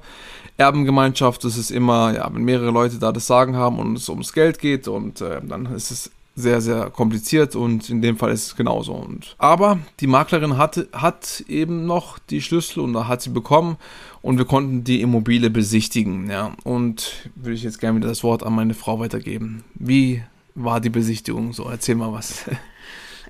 Erbengemeinschaft, 0.57 1.43
das 1.43 1.57
ist 1.57 1.71
immer, 1.71 2.13
ja, 2.13 2.29
wenn 2.33 2.43
mehrere 2.43 2.71
Leute 2.71 2.99
da 2.99 3.11
das 3.11 3.27
Sagen 3.27 3.55
haben 3.55 3.79
und 3.79 3.97
es 3.97 4.09
ums 4.09 4.33
Geld 4.33 4.59
geht 4.59 4.87
und 4.87 5.21
äh, 5.21 5.41
dann 5.43 5.65
ist 5.67 5.91
es 5.91 6.11
sehr, 6.35 6.61
sehr 6.61 6.89
kompliziert 6.89 7.55
und 7.55 7.89
in 7.89 8.01
dem 8.01 8.17
Fall 8.17 8.31
ist 8.31 8.47
es 8.47 8.55
genauso. 8.55 8.93
Und, 8.93 9.35
aber 9.37 9.79
die 9.99 10.07
Maklerin 10.07 10.57
hatte, 10.57 10.87
hat 10.91 11.43
eben 11.47 11.85
noch 11.85 12.17
die 12.17 12.41
Schlüssel 12.41 12.79
und 12.81 12.93
da 12.93 13.07
hat 13.07 13.21
sie 13.21 13.29
bekommen 13.29 13.77
und 14.21 14.37
wir 14.37 14.45
konnten 14.45 14.83
die 14.83 15.01
Immobilie 15.01 15.49
besichtigen. 15.49 16.29
Ja. 16.29 16.53
Und 16.63 17.29
würde 17.35 17.53
ich 17.53 17.63
jetzt 17.63 17.79
gerne 17.79 17.97
wieder 17.97 18.09
das 18.09 18.23
Wort 18.23 18.43
an 18.43 18.53
meine 18.53 18.73
Frau 18.73 18.99
weitergeben. 18.99 19.63
Wie 19.75 20.23
war 20.55 20.81
die 20.81 20.89
Besichtigung? 20.89 21.53
So, 21.53 21.65
erzähl 21.69 21.95
mal 21.95 22.11
was. 22.11 22.45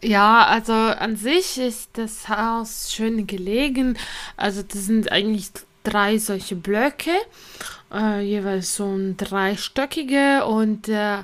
Ja, 0.03 0.45
also 0.47 0.73
an 0.73 1.15
sich 1.15 1.57
ist 1.57 1.91
das 1.93 2.27
Haus 2.27 2.91
schön 2.91 3.25
gelegen. 3.25 3.97
Also 4.35 4.61
das 4.61 4.85
sind 4.85 5.11
eigentlich 5.11 5.49
drei 5.83 6.17
solche 6.17 6.55
Blöcke, 6.57 7.11
äh, 7.93 8.19
jeweils 8.21 8.75
so 8.75 8.85
ein 8.85 9.15
dreistöckige 9.15 10.45
und 10.45 10.89
äh, 10.89 11.19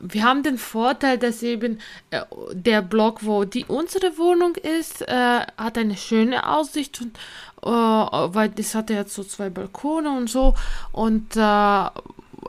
wir 0.00 0.24
haben 0.24 0.42
den 0.42 0.58
Vorteil, 0.58 1.18
dass 1.18 1.42
eben 1.42 1.80
äh, 2.10 2.22
der 2.52 2.82
Block, 2.82 3.24
wo 3.24 3.44
die 3.44 3.64
unsere 3.64 4.16
Wohnung 4.16 4.54
ist, 4.54 5.02
äh, 5.02 5.40
hat 5.56 5.76
eine 5.76 5.96
schöne 5.96 6.48
Aussicht 6.48 7.00
und 7.00 7.16
äh, 7.62 7.68
weil 7.68 8.50
das 8.50 8.74
hat 8.76 8.90
ja 8.90 9.04
so 9.04 9.24
zwei 9.24 9.50
Balkone 9.50 10.10
und 10.10 10.30
so 10.30 10.54
und 10.92 11.36
äh, 11.36 11.84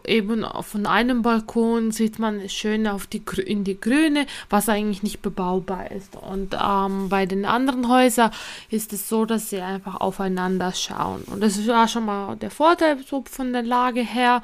eben 0.05 0.45
von 0.61 0.85
einem 0.85 1.21
Balkon 1.21 1.91
sieht 1.91 2.19
man 2.19 2.47
schön 2.49 2.87
auf 2.87 3.07
die, 3.07 3.21
in 3.45 3.63
die 3.63 3.79
Grüne, 3.79 4.25
was 4.49 4.69
eigentlich 4.69 5.03
nicht 5.03 5.21
bebaubar 5.21 5.91
ist. 5.91 6.15
Und 6.15 6.55
ähm, 6.61 7.09
bei 7.09 7.25
den 7.25 7.45
anderen 7.45 7.89
Häusern 7.89 8.31
ist 8.69 8.93
es 8.93 9.09
so, 9.09 9.25
dass 9.25 9.49
sie 9.49 9.61
einfach 9.61 9.99
aufeinander 10.01 10.73
schauen. 10.73 11.23
Und 11.23 11.41
das 11.41 11.67
war 11.67 11.87
schon 11.87 12.05
mal 12.05 12.35
der 12.35 12.51
Vorteil 12.51 12.97
so 13.07 13.23
von 13.29 13.53
der 13.53 13.63
Lage 13.63 14.01
her. 14.01 14.41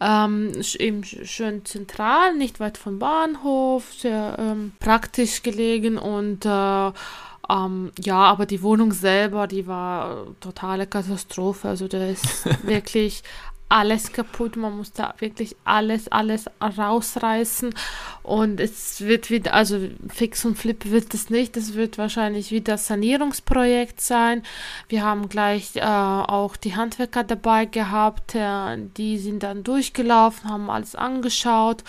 Ähm, 0.00 0.52
eben 0.78 1.04
schön 1.04 1.64
zentral, 1.64 2.36
nicht 2.36 2.60
weit 2.60 2.78
vom 2.78 2.98
Bahnhof, 2.98 3.92
sehr 3.94 4.36
ähm, 4.38 4.72
praktisch 4.80 5.42
gelegen 5.42 5.98
und 5.98 6.44
äh, 6.44 6.92
ähm, 7.48 7.92
ja, 7.98 8.16
aber 8.16 8.46
die 8.46 8.62
Wohnung 8.62 8.92
selber, 8.92 9.46
die 9.46 9.66
war 9.66 10.26
totale 10.40 10.86
Katastrophe. 10.86 11.68
Also 11.68 11.88
da 11.88 12.06
ist 12.06 12.46
wirklich 12.66 13.22
alles 13.68 14.12
kaputt. 14.12 14.56
Man 14.56 14.76
muss 14.76 14.92
da 14.92 15.14
wirklich 15.18 15.56
alles, 15.64 16.10
alles 16.10 16.46
rausreißen. 16.60 17.74
Und 18.22 18.60
es 18.60 19.00
wird 19.00 19.30
wieder, 19.30 19.52
also 19.54 19.78
fix 20.08 20.44
und 20.44 20.56
flip 20.56 20.90
wird 20.90 21.12
es 21.12 21.30
nicht. 21.30 21.56
Es 21.56 21.74
wird 21.74 21.98
wahrscheinlich 21.98 22.50
wieder 22.50 22.78
Sanierungsprojekt 22.78 24.00
sein. 24.00 24.42
Wir 24.88 25.02
haben 25.02 25.28
gleich 25.28 25.76
äh, 25.76 25.82
auch 25.82 26.56
die 26.56 26.76
Handwerker 26.76 27.24
dabei 27.24 27.64
gehabt. 27.66 28.34
Äh, 28.34 28.78
die 28.96 29.18
sind 29.18 29.42
dann 29.42 29.64
durchgelaufen, 29.64 30.48
haben 30.48 30.70
alles 30.70 30.94
angeschaut 30.94 31.84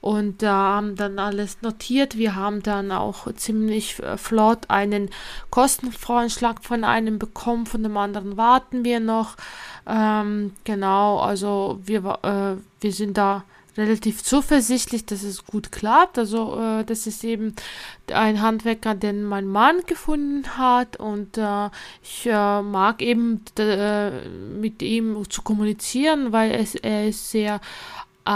und 0.00 0.42
äh, 0.42 0.46
haben 0.46 0.96
dann 0.96 1.18
alles 1.18 1.62
notiert. 1.62 2.16
Wir 2.16 2.34
haben 2.34 2.62
dann 2.62 2.90
auch 2.92 3.32
ziemlich 3.34 4.02
äh, 4.02 4.16
flott 4.16 4.68
einen 4.68 5.10
Kostenvoranschlag 5.50 6.64
von 6.64 6.84
einem 6.84 7.18
bekommen, 7.18 7.66
von 7.66 7.82
dem 7.82 7.96
anderen 7.96 8.36
warten 8.36 8.84
wir 8.84 9.00
noch. 9.00 9.36
Ähm, 9.86 10.52
genau, 10.64 11.17
also 11.20 11.80
wir, 11.84 12.18
äh, 12.22 12.60
wir 12.80 12.92
sind 12.92 13.16
da 13.16 13.44
relativ 13.78 14.24
zuversichtlich, 14.24 15.06
dass 15.06 15.22
es 15.22 15.46
gut 15.46 15.70
klappt. 15.72 16.18
Also 16.18 16.58
äh, 16.60 16.84
das 16.84 17.06
ist 17.06 17.24
eben 17.24 17.54
ein 18.12 18.42
Handwerker, 18.42 18.94
den 18.94 19.22
mein 19.22 19.46
Mann 19.46 19.80
gefunden 19.86 20.58
hat 20.58 20.98
und 20.98 21.38
äh, 21.38 21.70
ich 22.02 22.26
äh, 22.26 22.62
mag 22.62 23.00
eben 23.00 23.42
äh, 23.58 24.28
mit 24.28 24.82
ihm 24.82 25.22
zu 25.30 25.42
kommunizieren, 25.42 26.32
weil 26.32 26.52
es, 26.52 26.74
er 26.74 27.08
ist 27.08 27.30
sehr 27.30 27.60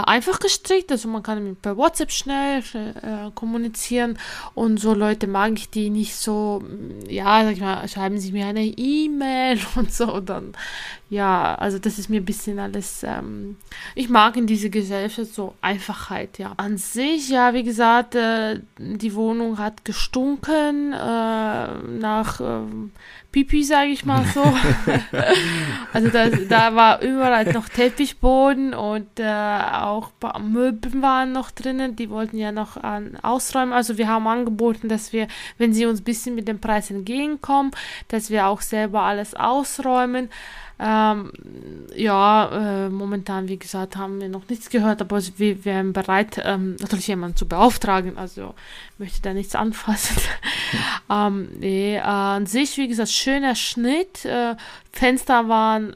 einfach 0.01 0.39
gestrickt, 0.39 0.91
also 0.91 1.07
man 1.07 1.23
kann 1.23 1.55
per 1.61 1.77
WhatsApp 1.77 2.11
schnell, 2.11 2.63
äh, 2.73 3.31
kommunizieren 3.35 4.17
und 4.55 4.79
so 4.79 4.93
Leute 4.93 5.27
mag 5.27 5.53
ich, 5.53 5.69
die 5.69 5.89
nicht 5.89 6.15
so, 6.15 6.63
mm, 6.63 7.09
ja, 7.09 7.43
sag 7.43 7.53
ich 7.53 7.61
mal, 7.61 7.87
schreiben 7.87 8.17
sie 8.17 8.31
mir 8.31 8.47
eine 8.47 8.65
E-Mail 8.65 9.59
und 9.75 9.93
so, 9.93 10.19
dann, 10.19 10.53
ja, 11.09 11.55
also 11.55 11.79
das 11.79 11.99
ist 11.99 12.09
mir 12.09 12.21
ein 12.21 12.25
bisschen 12.25 12.59
alles, 12.59 13.03
ähm, 13.03 13.57
ich 13.95 14.09
mag 14.09 14.35
in 14.35 14.47
dieser 14.47 14.69
Gesellschaft 14.69 15.33
so 15.33 15.53
Einfachheit, 15.61 16.39
ja. 16.39 16.53
An 16.57 16.77
sich, 16.77 17.29
ja, 17.29 17.53
wie 17.53 17.63
gesagt, 17.63 18.15
äh, 18.15 18.59
die 18.77 19.13
Wohnung 19.13 19.57
hat 19.59 19.85
gestunken 19.85 20.93
äh, 20.93 20.97
nach 20.97 22.41
ähm, 22.41 22.91
Pipi, 23.31 23.63
sage 23.63 23.89
ich 23.89 24.05
mal 24.05 24.23
so. 24.25 24.43
also 25.93 26.09
da, 26.09 26.29
da 26.29 26.75
war 26.75 27.01
überall 27.01 27.51
noch 27.51 27.67
Teppichboden 27.67 28.73
und 28.73 29.19
äh, 29.19 29.23
auch 29.83 30.11
Möbel 30.39 31.01
waren 31.01 31.31
noch 31.31 31.51
drinnen. 31.51 31.95
Die 31.95 32.09
wollten 32.09 32.37
ja 32.37 32.51
noch 32.51 32.77
an, 32.77 33.17
ausräumen. 33.21 33.73
Also 33.73 33.97
wir 33.97 34.07
haben 34.07 34.27
angeboten, 34.27 34.89
dass 34.89 35.13
wir, 35.13 35.27
wenn 35.57 35.73
sie 35.73 35.85
uns 35.85 36.01
ein 36.01 36.05
bisschen 36.05 36.35
mit 36.35 36.47
dem 36.47 36.59
Preis 36.59 36.89
entgegenkommen, 36.89 37.71
dass 38.07 38.29
wir 38.29 38.47
auch 38.47 38.61
selber 38.61 39.01
alles 39.01 39.35
ausräumen. 39.35 40.29
Ähm, 40.85 41.31
ja, 41.95 42.87
äh, 42.87 42.89
momentan, 42.89 43.47
wie 43.47 43.57
gesagt, 43.57 43.95
haben 43.95 44.19
wir 44.19 44.27
noch 44.27 44.49
nichts 44.49 44.69
gehört, 44.69 45.01
aber 45.01 45.21
wir 45.37 45.63
wären 45.63 45.93
bereit, 45.93 46.41
ähm, 46.43 46.75
natürlich 46.81 47.07
jemanden 47.07 47.37
zu 47.37 47.47
beauftragen. 47.47 48.17
Also 48.17 48.53
möchte 48.97 49.21
da 49.21 49.33
nichts 49.33 49.55
anfassen. 49.55 50.17
ähm, 51.09 51.47
nee, 51.57 51.95
äh, 51.95 52.01
an 52.01 52.47
sich, 52.47 52.75
wie 52.75 52.89
gesagt, 52.89 53.11
schöner 53.11 53.55
Schnitt. 53.55 54.25
Äh, 54.25 54.57
Fenster 54.91 55.47
waren 55.47 55.95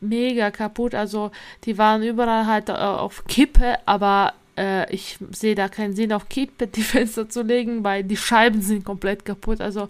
mega 0.00 0.52
kaputt, 0.52 0.94
also 0.94 1.32
die 1.64 1.76
waren 1.76 2.02
überall 2.02 2.46
halt 2.46 2.68
äh, 2.68 2.72
auf 2.72 3.24
Kippe, 3.24 3.78
aber 3.84 4.32
äh, 4.60 4.92
ich 4.92 5.18
sehe 5.30 5.54
da 5.54 5.68
keinen 5.68 5.94
Sinn, 5.94 6.12
auf 6.12 6.28
Kippe 6.28 6.66
die 6.66 6.82
Fenster 6.82 7.28
zu 7.28 7.42
legen, 7.42 7.82
weil 7.82 8.04
die 8.04 8.16
Scheiben 8.16 8.60
sind 8.60 8.84
komplett 8.84 9.24
kaputt. 9.24 9.60
Also 9.60 9.88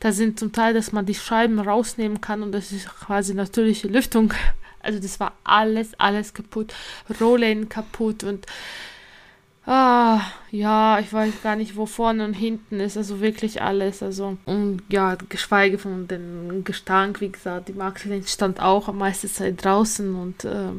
da 0.00 0.12
sind 0.12 0.38
zum 0.38 0.52
Teil, 0.52 0.74
dass 0.74 0.92
man 0.92 1.06
die 1.06 1.14
Scheiben 1.14 1.58
rausnehmen 1.58 2.20
kann 2.20 2.42
und 2.42 2.52
das 2.52 2.72
ist 2.72 2.88
quasi 2.88 3.34
natürliche 3.34 3.88
Lüftung. 3.88 4.32
Also 4.82 4.98
das 4.98 5.20
war 5.20 5.34
alles, 5.44 5.90
alles 6.00 6.32
kaputt. 6.32 6.72
Rollläden 7.20 7.68
kaputt 7.68 8.24
und 8.24 8.46
Ah, 9.66 10.22
ja, 10.50 10.98
ich 11.00 11.12
weiß 11.12 11.42
gar 11.42 11.54
nicht, 11.54 11.76
wo 11.76 11.84
vorne 11.84 12.24
und 12.24 12.32
hinten 12.32 12.80
ist. 12.80 12.96
Also 12.96 13.20
wirklich 13.20 13.60
alles. 13.60 14.02
Also, 14.02 14.38
und 14.46 14.82
ja, 14.88 15.16
geschweige 15.28 15.76
von 15.78 16.08
dem 16.08 16.64
Gestank, 16.64 17.20
wie 17.20 17.30
gesagt, 17.30 17.68
die 17.68 17.74
Maklerin 17.74 18.26
stand 18.26 18.58
auch 18.60 18.88
am 18.88 18.98
meisten 18.98 19.28
Zeit 19.28 19.62
draußen 19.62 20.14
und 20.14 20.44
äh, 20.44 20.70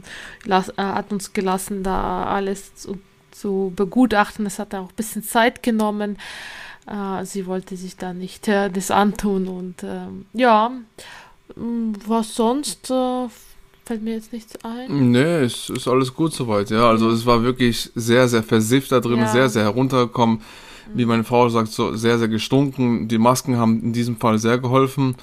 las, 0.45 0.69
äh, 0.69 0.73
hat 0.77 1.11
uns 1.11 1.31
gelassen, 1.31 1.83
da 1.83 2.25
alles 2.25 2.73
zu 2.73 2.99
zu 3.31 3.73
begutachten. 3.75 4.45
Es 4.45 4.59
hat 4.59 4.75
auch 4.75 4.89
ein 4.89 4.95
bisschen 4.95 5.23
Zeit 5.23 5.63
genommen. 5.63 6.17
Äh, 6.87 7.25
sie 7.25 7.45
wollte 7.45 7.77
sich 7.77 7.97
da 7.97 8.13
nicht 8.13 8.47
äh, 8.47 8.69
das 8.69 8.91
antun 8.91 9.47
und 9.47 9.83
äh, 9.83 10.07
ja, 10.33 10.71
mm, 11.55 11.93
was 12.07 12.35
sonst 12.35 12.89
äh, 12.89 13.27
fällt 13.85 14.03
mir 14.03 14.15
jetzt 14.15 14.33
nichts 14.33 14.53
ein. 14.63 15.11
Nee, 15.11 15.41
es 15.41 15.69
ist 15.69 15.87
alles 15.87 16.13
gut 16.13 16.33
soweit, 16.33 16.69
ja. 16.69 16.87
Also 16.89 17.09
es 17.09 17.25
war 17.25 17.43
wirklich 17.43 17.91
sehr, 17.95 18.27
sehr 18.27 18.43
versifft 18.43 18.91
da 18.91 18.99
drin, 18.99 19.19
ja. 19.19 19.27
sehr, 19.27 19.49
sehr 19.49 19.63
heruntergekommen. 19.63 20.41
Wie 20.93 21.05
meine 21.05 21.23
Frau 21.23 21.47
sagt, 21.47 21.69
so 21.69 21.95
sehr, 21.95 22.19
sehr 22.19 22.27
gestunken. 22.27 23.07
Die 23.07 23.17
Masken 23.17 23.57
haben 23.57 23.81
in 23.81 23.93
diesem 23.93 24.17
Fall 24.17 24.39
sehr 24.39 24.57
geholfen. 24.57 25.15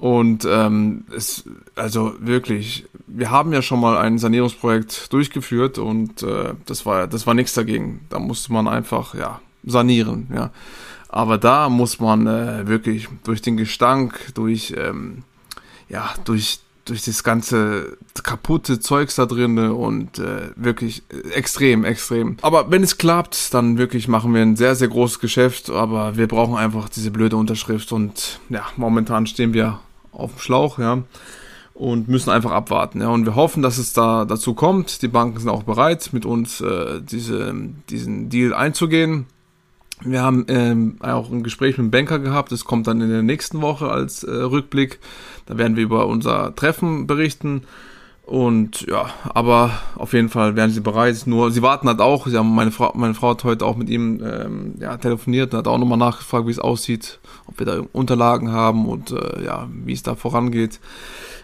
Und 0.00 0.46
ähm, 0.48 1.04
es, 1.14 1.44
also 1.76 2.14
wirklich, 2.20 2.86
wir 3.06 3.30
haben 3.30 3.52
ja 3.52 3.60
schon 3.60 3.80
mal 3.80 3.98
ein 3.98 4.16
Sanierungsprojekt 4.16 5.12
durchgeführt 5.12 5.76
und 5.76 6.22
äh, 6.22 6.54
das 6.64 6.86
war 6.86 7.06
das 7.06 7.26
war 7.26 7.34
nichts 7.34 7.52
dagegen. 7.52 8.00
Da 8.08 8.18
musste 8.18 8.50
man 8.50 8.66
einfach 8.66 9.14
ja 9.14 9.42
sanieren, 9.62 10.28
ja. 10.34 10.52
Aber 11.10 11.36
da 11.36 11.68
muss 11.68 12.00
man 12.00 12.26
äh, 12.26 12.66
wirklich 12.66 13.08
durch 13.24 13.42
den 13.42 13.58
Gestank, 13.58 14.32
durch 14.32 14.72
ähm, 14.74 15.24
ja 15.90 16.14
durch 16.24 16.60
durch 16.86 17.04
das 17.04 17.22
ganze 17.22 17.98
kaputte 18.22 18.80
Zeugs 18.80 19.16
da 19.16 19.26
drin 19.26 19.58
und 19.58 20.18
äh, 20.18 20.48
wirklich 20.56 21.02
extrem, 21.34 21.84
extrem. 21.84 22.38
Aber 22.40 22.70
wenn 22.70 22.82
es 22.82 22.96
klappt, 22.96 23.52
dann 23.52 23.76
wirklich 23.76 24.08
machen 24.08 24.32
wir 24.32 24.40
ein 24.40 24.56
sehr, 24.56 24.74
sehr 24.74 24.88
großes 24.88 25.18
Geschäft, 25.18 25.68
aber 25.68 26.16
wir 26.16 26.26
brauchen 26.26 26.56
einfach 26.56 26.88
diese 26.88 27.10
blöde 27.10 27.36
Unterschrift 27.36 27.92
und 27.92 28.40
ja, 28.48 28.66
momentan 28.78 29.26
stehen 29.26 29.52
wir 29.52 29.78
auf 30.12 30.32
dem 30.32 30.40
Schlauch, 30.40 30.78
ja, 30.78 31.02
und 31.74 32.08
müssen 32.08 32.30
einfach 32.30 32.50
abwarten, 32.50 33.00
ja. 33.00 33.08
Und 33.08 33.24
wir 33.24 33.34
hoffen, 33.34 33.62
dass 33.62 33.78
es 33.78 33.92
da 33.92 34.24
dazu 34.24 34.54
kommt. 34.54 35.02
Die 35.02 35.08
Banken 35.08 35.38
sind 35.38 35.48
auch 35.48 35.62
bereit, 35.62 36.10
mit 36.12 36.26
uns 36.26 36.60
äh, 36.60 37.00
diese, 37.00 37.54
diesen 37.88 38.28
Deal 38.28 38.52
einzugehen. 38.52 39.26
Wir 40.02 40.22
haben 40.22 40.46
ähm, 40.48 40.96
auch 41.00 41.30
ein 41.30 41.42
Gespräch 41.42 41.76
mit 41.76 41.86
dem 41.86 41.90
Banker 41.90 42.18
gehabt. 42.18 42.52
Das 42.52 42.64
kommt 42.64 42.86
dann 42.86 43.00
in 43.00 43.10
der 43.10 43.22
nächsten 43.22 43.60
Woche 43.60 43.90
als 43.90 44.24
äh, 44.24 44.30
Rückblick. 44.30 44.98
Da 45.46 45.58
werden 45.58 45.76
wir 45.76 45.82
über 45.82 46.06
unser 46.06 46.54
Treffen 46.54 47.06
berichten. 47.06 47.62
Und 48.24 48.82
ja, 48.82 49.06
aber 49.34 49.72
auf 49.96 50.12
jeden 50.12 50.28
Fall 50.28 50.54
wären 50.54 50.70
sie 50.70 50.80
bereit. 50.80 51.22
Nur 51.26 51.50
sie 51.50 51.62
warten 51.62 51.88
halt 51.88 52.00
auch. 52.00 52.28
Sie 52.28 52.36
haben 52.36 52.54
meine 52.54 52.70
Frau, 52.70 52.92
meine 52.94 53.14
Frau 53.14 53.30
hat 53.30 53.42
heute 53.42 53.66
auch 53.66 53.76
mit 53.76 53.90
ihm 53.90 54.22
ähm, 54.24 54.74
ja, 54.78 54.96
telefoniert 54.98 55.52
und 55.52 55.58
hat 55.58 55.66
auch 55.66 55.78
nochmal 55.78 55.98
nachgefragt, 55.98 56.46
wie 56.46 56.52
es 56.52 56.60
aussieht, 56.60 57.18
ob 57.46 57.58
wir 57.58 57.66
da 57.66 57.82
Unterlagen 57.92 58.52
haben 58.52 58.86
und 58.86 59.10
äh, 59.10 59.44
ja, 59.44 59.68
wie 59.84 59.92
es 59.92 60.04
da 60.04 60.14
vorangeht. 60.14 60.78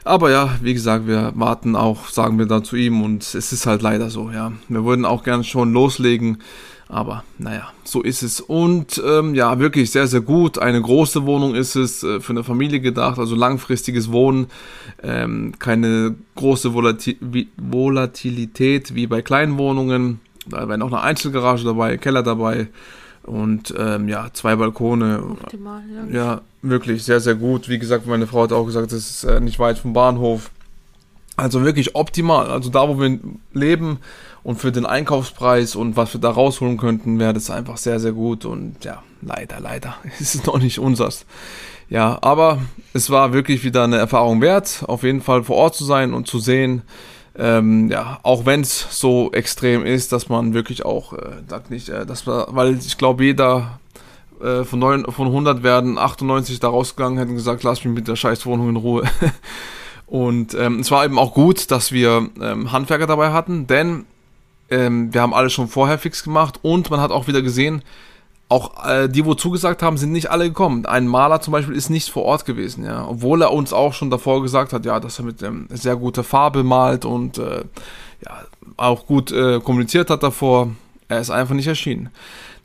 Aber 0.05 0.31
ja, 0.31 0.51
wie 0.63 0.75
gesagt, 0.75 1.09
wir 1.09 1.33
warten 1.35 1.75
auch, 1.75 2.07
sagen 2.07 2.39
wir 2.39 2.47
da 2.47 2.63
zu 2.63 2.77
ihm 2.77 3.03
und 3.03 3.23
es 3.23 3.53
ist 3.53 3.67
halt 3.67 3.83
leider 3.83 4.09
so, 4.09 4.31
ja. 4.31 4.53
Wir 4.69 4.85
würden 4.85 5.05
auch 5.05 5.25
gerne 5.25 5.43
schon 5.43 5.73
loslegen, 5.73 6.39
Aber 6.89 7.25
naja, 7.39 7.73
so 7.83 8.03
ist 8.03 8.23
es. 8.23 8.41
Und 8.41 9.03
ähm, 9.05 9.35
ja, 9.35 9.59
wirklich 9.59 9.91
sehr, 9.91 10.07
sehr 10.07 10.21
gut. 10.21 10.59
Eine 10.59 10.81
große 10.81 11.27
Wohnung 11.27 11.55
ist 11.55 11.75
es, 11.75 12.05
äh, 12.05 12.21
für 12.21 12.33
eine 12.33 12.45
Familie 12.45 12.81
gedacht, 12.81 13.19
also 13.19 13.35
langfristiges 13.35 14.13
Wohnen. 14.13 14.47
Ähm, 15.03 15.55
keine 15.59 16.15
große 16.37 16.73
wie 17.21 17.49
Volatilität 17.57 18.95
wie 18.95 19.09
bei 19.09 19.21
kleinen 19.21 19.59
Wohnungen. 19.59 20.21
Da 20.47 20.69
wäre 20.69 20.79
noch 20.79 20.93
eine 20.93 21.01
Einzelgarage 21.01 21.65
dabei, 21.65 21.97
Keller 21.97 22.23
dabei. 22.23 22.69
Und 23.25 23.75
ähm, 23.77 24.09
ja, 24.09 24.29
zwei 24.33 24.55
Balkone. 24.55 25.21
Optimal, 25.21 25.83
ja. 26.13 26.17
ja, 26.17 26.41
wirklich 26.63 27.03
sehr, 27.03 27.19
sehr 27.19 27.35
gut. 27.35 27.69
Wie 27.69 27.81
gesagt, 27.81 28.07
meine 28.07 28.29
Frau 28.29 28.45
hat 28.45 28.53
auch 28.53 28.65
gesagt, 28.65 28.93
es 28.93 29.11
ist 29.11 29.25
äh, 29.25 29.41
nicht 29.41 29.59
weit 29.59 29.79
vom 29.79 29.93
Bahnhof. 29.93 30.51
Also 31.37 31.65
wirklich 31.65 31.97
optimal. 31.97 32.47
Also 32.47 32.71
da, 32.71 32.89
wo 32.89 33.01
wir 33.01 33.19
leben 33.53 33.99
und 34.47 34.61
für 34.61 34.71
den 34.71 34.87
Einkaufspreis 34.87 35.75
und 35.75 35.97
was 35.97 36.15
wir 36.15 36.21
da 36.21 36.31
rausholen 36.31 36.77
könnten, 36.77 37.19
wäre 37.19 37.35
das 37.35 37.51
einfach 37.51 37.79
sehr, 37.79 37.99
sehr 37.99 38.13
gut. 38.13 38.45
Und 38.45 38.85
ja, 38.85 39.03
leider, 39.21 39.59
leider 39.59 39.97
ist 40.21 40.47
noch 40.47 40.61
nicht 40.61 40.79
unsers. 40.79 41.27
Ja, 41.89 42.19
aber 42.21 42.59
es 42.93 43.11
war 43.11 43.33
wirklich 43.33 43.65
wieder 43.65 43.83
eine 43.83 43.97
Erfahrung 43.97 44.41
wert, 44.41 44.85
auf 44.87 45.03
jeden 45.03 45.21
Fall 45.21 45.43
vor 45.43 45.57
Ort 45.57 45.75
zu 45.75 45.85
sein 45.85 46.15
und 46.15 46.29
zu 46.29 46.39
sehen, 46.39 46.83
ähm, 47.37 47.91
ja, 47.91 48.21
auch 48.23 48.47
wenn 48.47 48.61
es 48.61 48.87
so 48.91 49.33
extrem 49.33 49.85
ist, 49.85 50.13
dass 50.13 50.29
man 50.29 50.55
wirklich 50.55 50.85
auch, 50.85 51.13
äh, 51.13 51.43
sagt 51.49 51.73
nicht, 51.73 51.89
äh, 51.89 52.07
dass 52.07 52.27
man, 52.27 52.45
weil 52.51 52.79
ich 52.79 52.97
glaube, 52.99 53.25
jeder 53.25 53.81
äh, 54.41 54.63
von, 54.63 54.79
neun, 54.79 55.11
von 55.11 55.27
100 55.27 55.65
werden 55.65 55.99
98 55.99 56.61
da 56.61 56.69
rausgegangen, 56.69 57.19
hätten 57.19 57.35
gesagt, 57.35 57.65
lass 57.65 57.85
mich 57.85 57.93
mit 57.93 58.07
der 58.07 58.15
Scheißwohnung 58.15 58.69
in 58.69 58.77
Ruhe. 58.77 59.03
Und 60.07 60.55
ähm, 60.55 60.79
es 60.79 60.93
war 60.93 61.05
eben 61.05 61.19
auch 61.19 61.35
gut, 61.35 61.73
dass 61.73 61.91
wir 61.91 62.29
ähm, 62.41 62.71
Handwerker 62.71 63.09
dabei 63.09 63.33
hatten, 63.33 63.67
denn 63.67 64.07
ähm, 64.71 65.13
wir 65.13 65.23
haben 65.23 65.35
alles 65.35 65.53
schon 65.53 65.69
vorher 65.69 65.99
fix 65.99 66.23
gemacht 66.23 66.61
und 66.63 66.91
man 66.91 67.01
hat 67.01 67.11
auch 67.11 67.29
wieder 67.29 67.43
gesehen, 67.43 67.83
auch 68.49 68.87
äh, 68.87 69.09
die, 69.09 69.25
wo 69.25 69.35
zugesagt 69.35 69.83
haben, 69.83 69.97
sind 69.97 70.13
nicht 70.13 70.31
alle 70.31 70.45
gekommen. 70.45 70.87
Ein 70.87 71.09
Maler 71.09 71.41
zum 71.41 71.53
Beispiel 71.53 71.75
ist 71.75 71.91
nicht 71.91 72.11
vor 72.11 72.25
Ort 72.25 72.45
gewesen, 72.45 72.85
ja, 72.85 73.07
obwohl 73.09 73.43
er 73.43 73.53
uns 73.53 73.73
auch 73.73 73.93
schon 73.93 74.11
davor 74.11 74.43
gesagt 74.43 74.73
hat, 74.73 74.85
ja, 74.85 75.01
dass 75.01 75.19
er 75.19 75.25
mit 75.25 75.43
ähm, 75.43 75.67
sehr 75.71 75.97
guter 75.97 76.23
Farbe 76.23 76.63
malt 76.63 77.05
und 77.05 77.39
äh, 77.39 77.65
ja, 78.25 78.43
auch 78.77 79.07
gut 79.07 79.33
äh, 79.33 79.61
kommuniziert 79.61 80.11
hat 80.11 80.23
davor. 80.23 80.71
Er 81.09 81.21
ist 81.21 81.31
einfach 81.31 81.55
nicht 81.55 81.67
erschienen. 81.67 82.11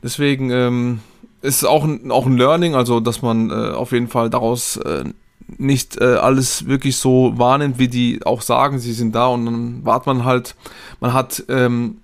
Deswegen 0.02 0.50
ähm, 0.50 1.00
ist 1.42 1.56
es 1.56 1.64
auch 1.64 1.84
ein, 1.84 2.10
auch 2.10 2.26
ein 2.26 2.36
Learning, 2.36 2.74
also 2.74 3.00
dass 3.00 3.22
man 3.22 3.50
äh, 3.50 3.72
auf 3.72 3.92
jeden 3.92 4.08
Fall 4.08 4.30
daraus 4.30 4.76
äh, 4.76 5.04
nicht 5.58 6.00
äh, 6.00 6.14
alles 6.14 6.66
wirklich 6.66 6.96
so 6.96 7.32
wahrnimmt, 7.36 7.78
wie 7.78 7.88
die 7.88 8.20
auch 8.24 8.42
sagen, 8.42 8.78
sie 8.78 8.92
sind 8.92 9.14
da. 9.14 9.26
Und 9.26 9.46
dann 9.46 9.84
wartet 9.84 10.06
man 10.06 10.24
halt, 10.24 10.54
man 11.00 11.12
hat 11.12 11.44
ähm, 11.48 11.98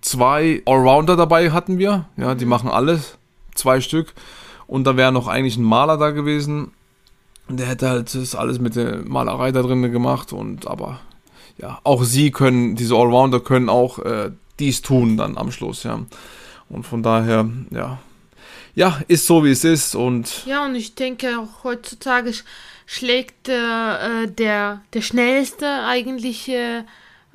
zwei 0.00 0.62
Allrounder 0.66 1.16
dabei 1.16 1.50
hatten 1.50 1.78
wir, 1.78 2.06
ja, 2.16 2.34
die 2.34 2.44
machen 2.44 2.70
alles, 2.70 3.18
zwei 3.54 3.80
Stück. 3.80 4.12
Und 4.66 4.84
da 4.84 4.96
wäre 4.96 5.12
noch 5.12 5.28
eigentlich 5.28 5.56
ein 5.56 5.64
Maler 5.64 5.96
da 5.96 6.10
gewesen, 6.10 6.72
der 7.48 7.66
hätte 7.66 7.88
halt 7.88 8.14
das 8.14 8.34
alles 8.34 8.58
mit 8.58 8.76
der 8.76 9.04
Malerei 9.04 9.52
da 9.52 9.62
drin 9.62 9.90
gemacht. 9.90 10.32
Und 10.32 10.66
aber 10.66 11.00
ja, 11.58 11.78
auch 11.84 12.04
sie 12.04 12.30
können, 12.30 12.76
diese 12.76 12.94
Allrounder 12.94 13.40
können 13.40 13.68
auch 13.68 13.98
äh, 13.98 14.30
dies 14.58 14.82
tun 14.82 15.16
dann 15.16 15.36
am 15.36 15.52
Schluss, 15.52 15.82
ja. 15.82 16.00
Und 16.68 16.86
von 16.86 17.02
daher, 17.02 17.48
ja, 17.70 17.98
ja, 18.74 19.00
ist 19.08 19.26
so 19.26 19.44
wie 19.44 19.50
es 19.50 19.64
ist. 19.64 19.94
Und. 19.94 20.46
Ja, 20.46 20.64
und 20.64 20.74
ich 20.74 20.94
denke 20.94 21.38
auch 21.38 21.64
heutzutage 21.64 22.32
schlägt 22.86 23.48
äh, 23.48 24.26
der, 24.26 24.82
der 24.92 25.02
schnellste 25.02 25.84
eigentlich 25.84 26.48
äh, 26.48 26.84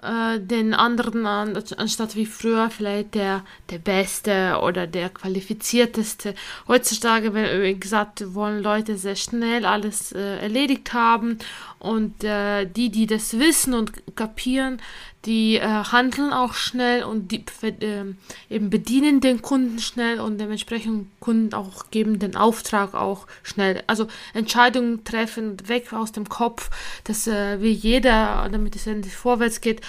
äh, 0.02 0.40
den 0.40 0.76
anderen 0.76 1.26
an, 1.26 1.58
anstatt 1.78 2.16
wie 2.16 2.28
früher 2.28 2.70
vielleicht 2.70 3.16
der, 3.16 3.44
der 3.72 3.80
Beste 3.80 4.60
oder 4.62 4.86
der 4.86 5.10
Qualifizierteste. 5.10 6.36
Heutzutage, 6.68 7.34
wie 7.34 7.80
gesagt, 7.80 8.34
wollen 8.36 8.62
Leute 8.62 8.98
sehr 8.98 9.16
schnell 9.16 9.66
alles 9.66 10.12
äh, 10.12 10.38
erledigt 10.38 10.94
haben 10.94 11.40
und 11.80 12.24
äh, 12.24 12.66
die, 12.66 12.90
die 12.90 13.08
das 13.08 13.40
wissen 13.40 13.74
und 13.74 14.16
kapieren, 14.16 14.80
die 15.28 15.58
äh, 15.58 15.68
handeln 15.68 16.32
auch 16.32 16.54
schnell 16.54 17.04
und 17.04 17.32
die 17.32 17.44
äh, 17.64 18.06
eben 18.50 18.70
bedienen 18.70 19.20
den 19.20 19.42
Kunden 19.42 19.80
schnell 19.80 20.22
und 20.22 20.40
dementsprechend 20.40 21.10
Kunden 21.20 21.54
auch 21.54 21.92
geben 21.92 22.18
den 22.18 22.38
Auftrag 22.38 22.94
auch 22.94 23.28
schnell. 23.44 23.84
Also 23.88 24.08
Entscheidungen 24.34 25.04
treffen, 25.04 25.58
weg 25.68 25.92
aus 25.92 26.14
dem 26.14 26.30
Kopf, 26.30 26.70
dass 27.04 27.28
äh, 27.28 27.62
wie 27.62 27.72
jeder, 27.72 28.48
damit 28.50 28.78
es 28.78 28.88
endlich 28.88 29.16
vorwärts 29.16 29.60
geht. 29.60 29.82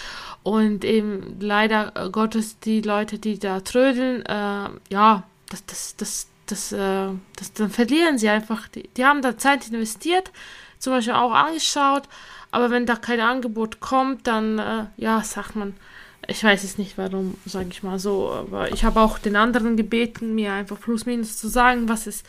Und 0.42 0.84
eben 0.84 1.36
leider 1.38 1.92
äh, 1.94 2.10
Gottes 2.10 2.58
die 2.58 2.80
Leute, 2.80 3.20
die 3.20 3.38
da 3.38 3.60
trödeln, 3.60 4.26
äh, 4.26 4.68
ja, 4.90 5.22
das, 5.50 5.64
das, 5.66 5.96
das, 5.96 6.26
das, 6.46 6.72
äh, 6.72 7.08
das, 7.36 7.52
dann 7.54 7.70
verlieren 7.70 8.18
sie 8.18 8.28
einfach. 8.28 8.66
Die, 8.68 8.88
die 8.96 9.04
haben 9.04 9.22
da 9.22 9.38
Zeit 9.38 9.68
investiert 9.68 10.32
zum 10.78 10.92
Beispiel 10.92 11.14
auch 11.14 11.32
angeschaut, 11.32 12.04
aber 12.50 12.70
wenn 12.70 12.86
da 12.86 12.96
kein 12.96 13.20
Angebot 13.20 13.80
kommt, 13.80 14.26
dann, 14.26 14.58
äh, 14.58 14.84
ja, 14.96 15.22
sagt 15.22 15.56
man, 15.56 15.74
ich 16.26 16.42
weiß 16.44 16.64
es 16.64 16.78
nicht, 16.78 16.98
warum, 16.98 17.36
sage 17.46 17.68
ich 17.70 17.82
mal 17.82 17.98
so, 17.98 18.30
aber 18.30 18.72
ich 18.72 18.84
habe 18.84 19.00
auch 19.00 19.18
den 19.18 19.36
anderen 19.36 19.76
gebeten, 19.76 20.34
mir 20.34 20.52
einfach 20.52 20.78
plus 20.78 21.06
minus 21.06 21.36
zu 21.38 21.48
sagen, 21.48 21.88
was 21.88 22.06
es 22.06 22.22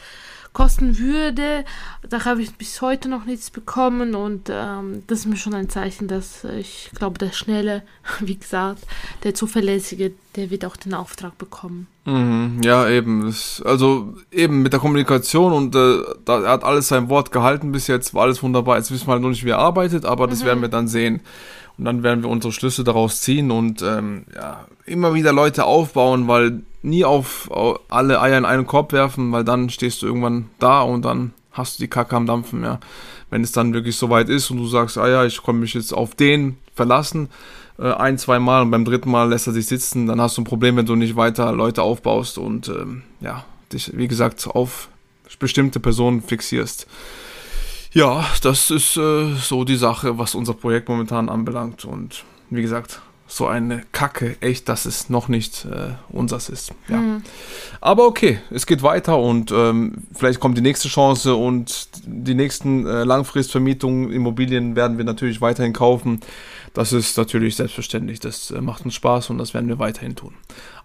kosten 0.54 0.98
würde. 0.98 1.64
Da 2.08 2.26
habe 2.26 2.42
ich 2.42 2.56
bis 2.56 2.82
heute 2.82 3.10
noch 3.10 3.26
nichts 3.26 3.50
bekommen 3.50 4.16
und 4.16 4.50
ähm, 4.52 5.04
das 5.08 5.20
ist 5.20 5.26
mir 5.28 5.38
schon 5.38 5.54
ein 5.54 5.70
Zeichen, 5.70 6.08
dass 6.08 6.44
ich 6.44 6.92
glaube, 6.96 7.18
der 7.18 7.32
Schnelle, 7.32 7.84
wie 8.20 8.38
gesagt, 8.38 8.84
der 9.24 9.34
Zuverlässige, 9.36 10.12
der 10.36 10.50
wird 10.50 10.66
auch 10.66 10.78
den 10.78 10.94
Auftrag 10.94 11.38
bekommen. 11.38 11.88
Mhm, 12.06 12.62
ja, 12.64 12.90
eben. 12.90 13.34
Also 13.64 14.16
eben 14.32 14.62
mit 14.62 14.74
der 14.74 14.80
Kommunikation 14.80 15.54
und 15.54 15.76
äh, 15.76 16.00
da, 16.26 16.42
er 16.42 16.52
hat 16.52 16.64
alles 16.64 16.88
sein 16.88 17.10
Wort 17.10 17.32
gehalten 17.32 17.72
bis 17.72 17.88
jetzt, 17.88 18.14
war 18.14 18.24
alles 18.24 18.42
wunderbar. 18.42 18.78
Jetzt 18.78 18.92
wissen 18.92 19.08
wir 19.08 19.14
halt 19.14 19.22
noch 19.22 19.30
nicht, 19.30 19.46
wie 19.46 19.50
er 19.50 19.60
arbeitet, 19.60 20.06
aber 20.06 20.28
das 20.28 20.42
mhm. 20.42 20.48
werden 20.48 20.62
wir 20.62 20.70
dann 20.70 20.88
sehen. 20.88 21.22
Und 21.78 21.86
dann 21.86 22.04
werden 22.04 22.24
wir 22.24 22.30
unsere 22.30 22.52
Schlüsse 22.52 22.84
daraus 22.84 23.22
ziehen 23.22 23.52
und 23.52 23.82
ähm, 23.82 24.26
ja, 24.36 24.66
immer 24.86 25.14
wieder 25.14 25.32
Leute 25.32 25.64
aufbauen, 25.64 26.28
weil 26.28 26.64
nie 26.82 27.06
auf, 27.06 27.50
alle 27.89 28.22
Eier 28.22 28.38
in 28.38 28.46
einen 28.46 28.68
Korb 28.68 28.92
werfen, 28.94 29.32
weil 29.32 29.44
dann 29.44 29.70
stehst 29.70 30.02
du 30.02 30.08
irgendwann 30.08 30.50
da 30.60 30.82
und 30.82 31.04
dann 31.04 31.34
hast 31.52 31.78
du 31.78 31.84
die 31.84 31.89
Kacke 31.89 32.15
am 32.15 32.26
Dampfen, 32.26 32.63
ja. 32.63 32.80
Wenn 33.30 33.44
es 33.44 33.52
dann 33.52 33.74
wirklich 33.74 33.96
soweit 33.96 34.30
ist 34.30 34.50
und 34.50 34.58
du 34.58 34.68
sagst, 34.68 34.98
ah 34.98 35.08
ja, 35.08 35.26
ich 35.26 35.42
komme 35.44 35.60
mich 35.60 35.74
jetzt 35.74 35.94
auf 35.94 36.15
den 36.15 36.58
verlassen, 36.74 37.30
äh, 37.78 37.92
ein, 37.92 38.18
zwei 38.18 38.39
Mal 38.39 38.63
und 38.63 38.72
beim 38.72 38.86
dritten 38.86 39.12
Mal 39.12 39.30
lässt 39.30 39.48
er 39.48 39.54
sich 39.54 39.68
sitzen, 39.68 40.08
dann 40.08 40.20
hast 40.20 40.38
du 40.38 40.42
ein 40.42 40.46
Problem, 40.46 40.78
wenn 40.78 40.86
du 40.86 40.96
nicht 40.96 41.15
weiter 41.15 41.52
Leute 41.52 41.84
aufbaust 41.84 42.38
und 42.38 42.70
ähm, 42.70 43.04
ja, 43.22 43.44
dich, 43.72 43.96
wie 43.96 44.08
gesagt, 44.08 44.48
auf 44.48 44.89
bestimmte 45.39 45.80
Personen 45.80 46.22
fixierst. 46.22 46.88
Ja, 47.92 48.26
das 48.44 48.70
ist 48.70 48.98
äh, 48.98 49.34
so 49.36 49.63
die 49.63 49.76
Sache, 49.76 50.18
was 50.18 50.36
unser 50.36 50.54
Projekt 50.54 50.89
momentan 50.89 51.30
anbelangt. 51.30 51.86
Und 51.86 52.24
wie 52.50 52.62
gesagt, 52.62 53.02
so 53.30 53.46
eine 53.46 53.84
Kacke, 53.92 54.36
echt, 54.42 54.68
dass 54.68 54.86
es 54.86 55.10
noch 55.10 55.28
nicht 55.28 55.65
äh, 55.65 55.94
unseres 56.10 56.50
ist. 56.50 56.74
Ja. 56.88 56.98
Mhm. 56.98 57.22
Aber 57.80 58.08
okay, 58.08 58.39
es 58.50 58.65
geht 58.65 58.82
weiter 58.82 59.20
und 59.20 59.52
ähm, 59.52 60.04
vielleicht 60.13 60.39
kommt 60.39 60.58
die 60.58 60.62
nächste 60.62 60.89
Chance 60.89 61.36
und 61.36 61.89
die 62.06 62.34
nächsten 62.34 62.88
äh, 62.88 63.04
Langfristvermietungen, 63.04 64.12
Immobilien 64.12 64.76
werden 64.76 64.98
wir 64.98 65.06
natürlich 65.06 65.42
weiterhin 65.42 65.74
kaufen. 65.74 66.22
Das 66.74 66.94
ist 66.94 67.18
natürlich 67.18 67.56
selbstverständlich. 67.56 68.20
Das 68.20 68.52
äh, 68.52 68.62
macht 68.62 68.86
uns 68.86 68.96
Spaß 68.96 69.30
und 69.30 69.38
das 69.38 69.54
werden 69.54 69.68
wir 69.68 69.80
weiterhin 69.80 70.15
tun. 70.15 70.34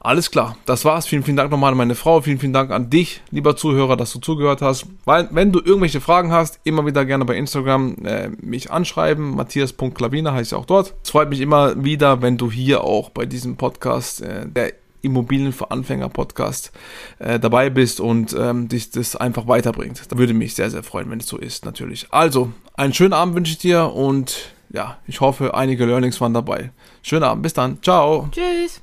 Alles 0.00 0.30
klar, 0.30 0.58
das 0.66 0.84
war's. 0.84 1.06
Vielen, 1.06 1.22
vielen 1.22 1.38
Dank 1.38 1.50
nochmal 1.50 1.72
an 1.72 1.78
meine 1.78 1.94
Frau. 1.94 2.20
Vielen, 2.20 2.38
vielen 2.38 2.52
Dank 2.52 2.70
an 2.70 2.90
dich, 2.90 3.22
lieber 3.30 3.56
Zuhörer, 3.56 3.96
dass 3.96 4.12
du 4.12 4.18
zugehört 4.18 4.60
hast. 4.60 4.86
Weil, 5.06 5.28
wenn 5.30 5.50
du 5.50 5.60
irgendwelche 5.60 6.02
Fragen 6.02 6.30
hast, 6.30 6.60
immer 6.64 6.84
wieder 6.84 7.06
gerne 7.06 7.24
bei 7.24 7.36
Instagram 7.36 7.96
äh, 8.04 8.28
mich 8.40 8.70
anschreiben. 8.70 9.34
Matthias.klavina 9.34 10.32
heißt 10.34 10.52
ja 10.52 10.58
auch 10.58 10.66
dort. 10.66 10.94
Es 11.02 11.08
freut 11.08 11.30
mich 11.30 11.40
immer 11.40 11.82
wieder, 11.82 12.20
wenn 12.34 12.38
du 12.38 12.50
hier 12.50 12.82
auch 12.82 13.10
bei 13.10 13.26
diesem 13.26 13.54
Podcast, 13.54 14.20
äh, 14.20 14.44
der 14.44 14.72
Immobilien 15.02 15.52
für 15.52 15.70
Anfänger 15.70 16.08
Podcast 16.08 16.72
äh, 17.20 17.38
dabei 17.38 17.70
bist 17.70 18.00
und 18.00 18.34
ähm, 18.36 18.66
dich 18.66 18.90
das 18.90 19.14
einfach 19.14 19.46
weiterbringt. 19.46 20.02
Da 20.08 20.18
würde 20.18 20.34
mich 20.34 20.56
sehr, 20.56 20.68
sehr 20.68 20.82
freuen, 20.82 21.10
wenn 21.10 21.20
es 21.20 21.28
so 21.28 21.38
ist, 21.38 21.64
natürlich. 21.64 22.08
Also, 22.10 22.50
einen 22.74 22.92
schönen 22.92 23.12
Abend 23.12 23.36
wünsche 23.36 23.52
ich 23.52 23.58
dir 23.58 23.92
und 23.92 24.52
ja, 24.70 24.98
ich 25.06 25.20
hoffe, 25.20 25.54
einige 25.54 25.86
Learnings 25.86 26.20
waren 26.20 26.34
dabei. 26.34 26.72
Schönen 27.02 27.22
Abend, 27.22 27.44
bis 27.44 27.54
dann. 27.54 27.80
Ciao. 27.82 28.28
Tschüss. 28.32 28.80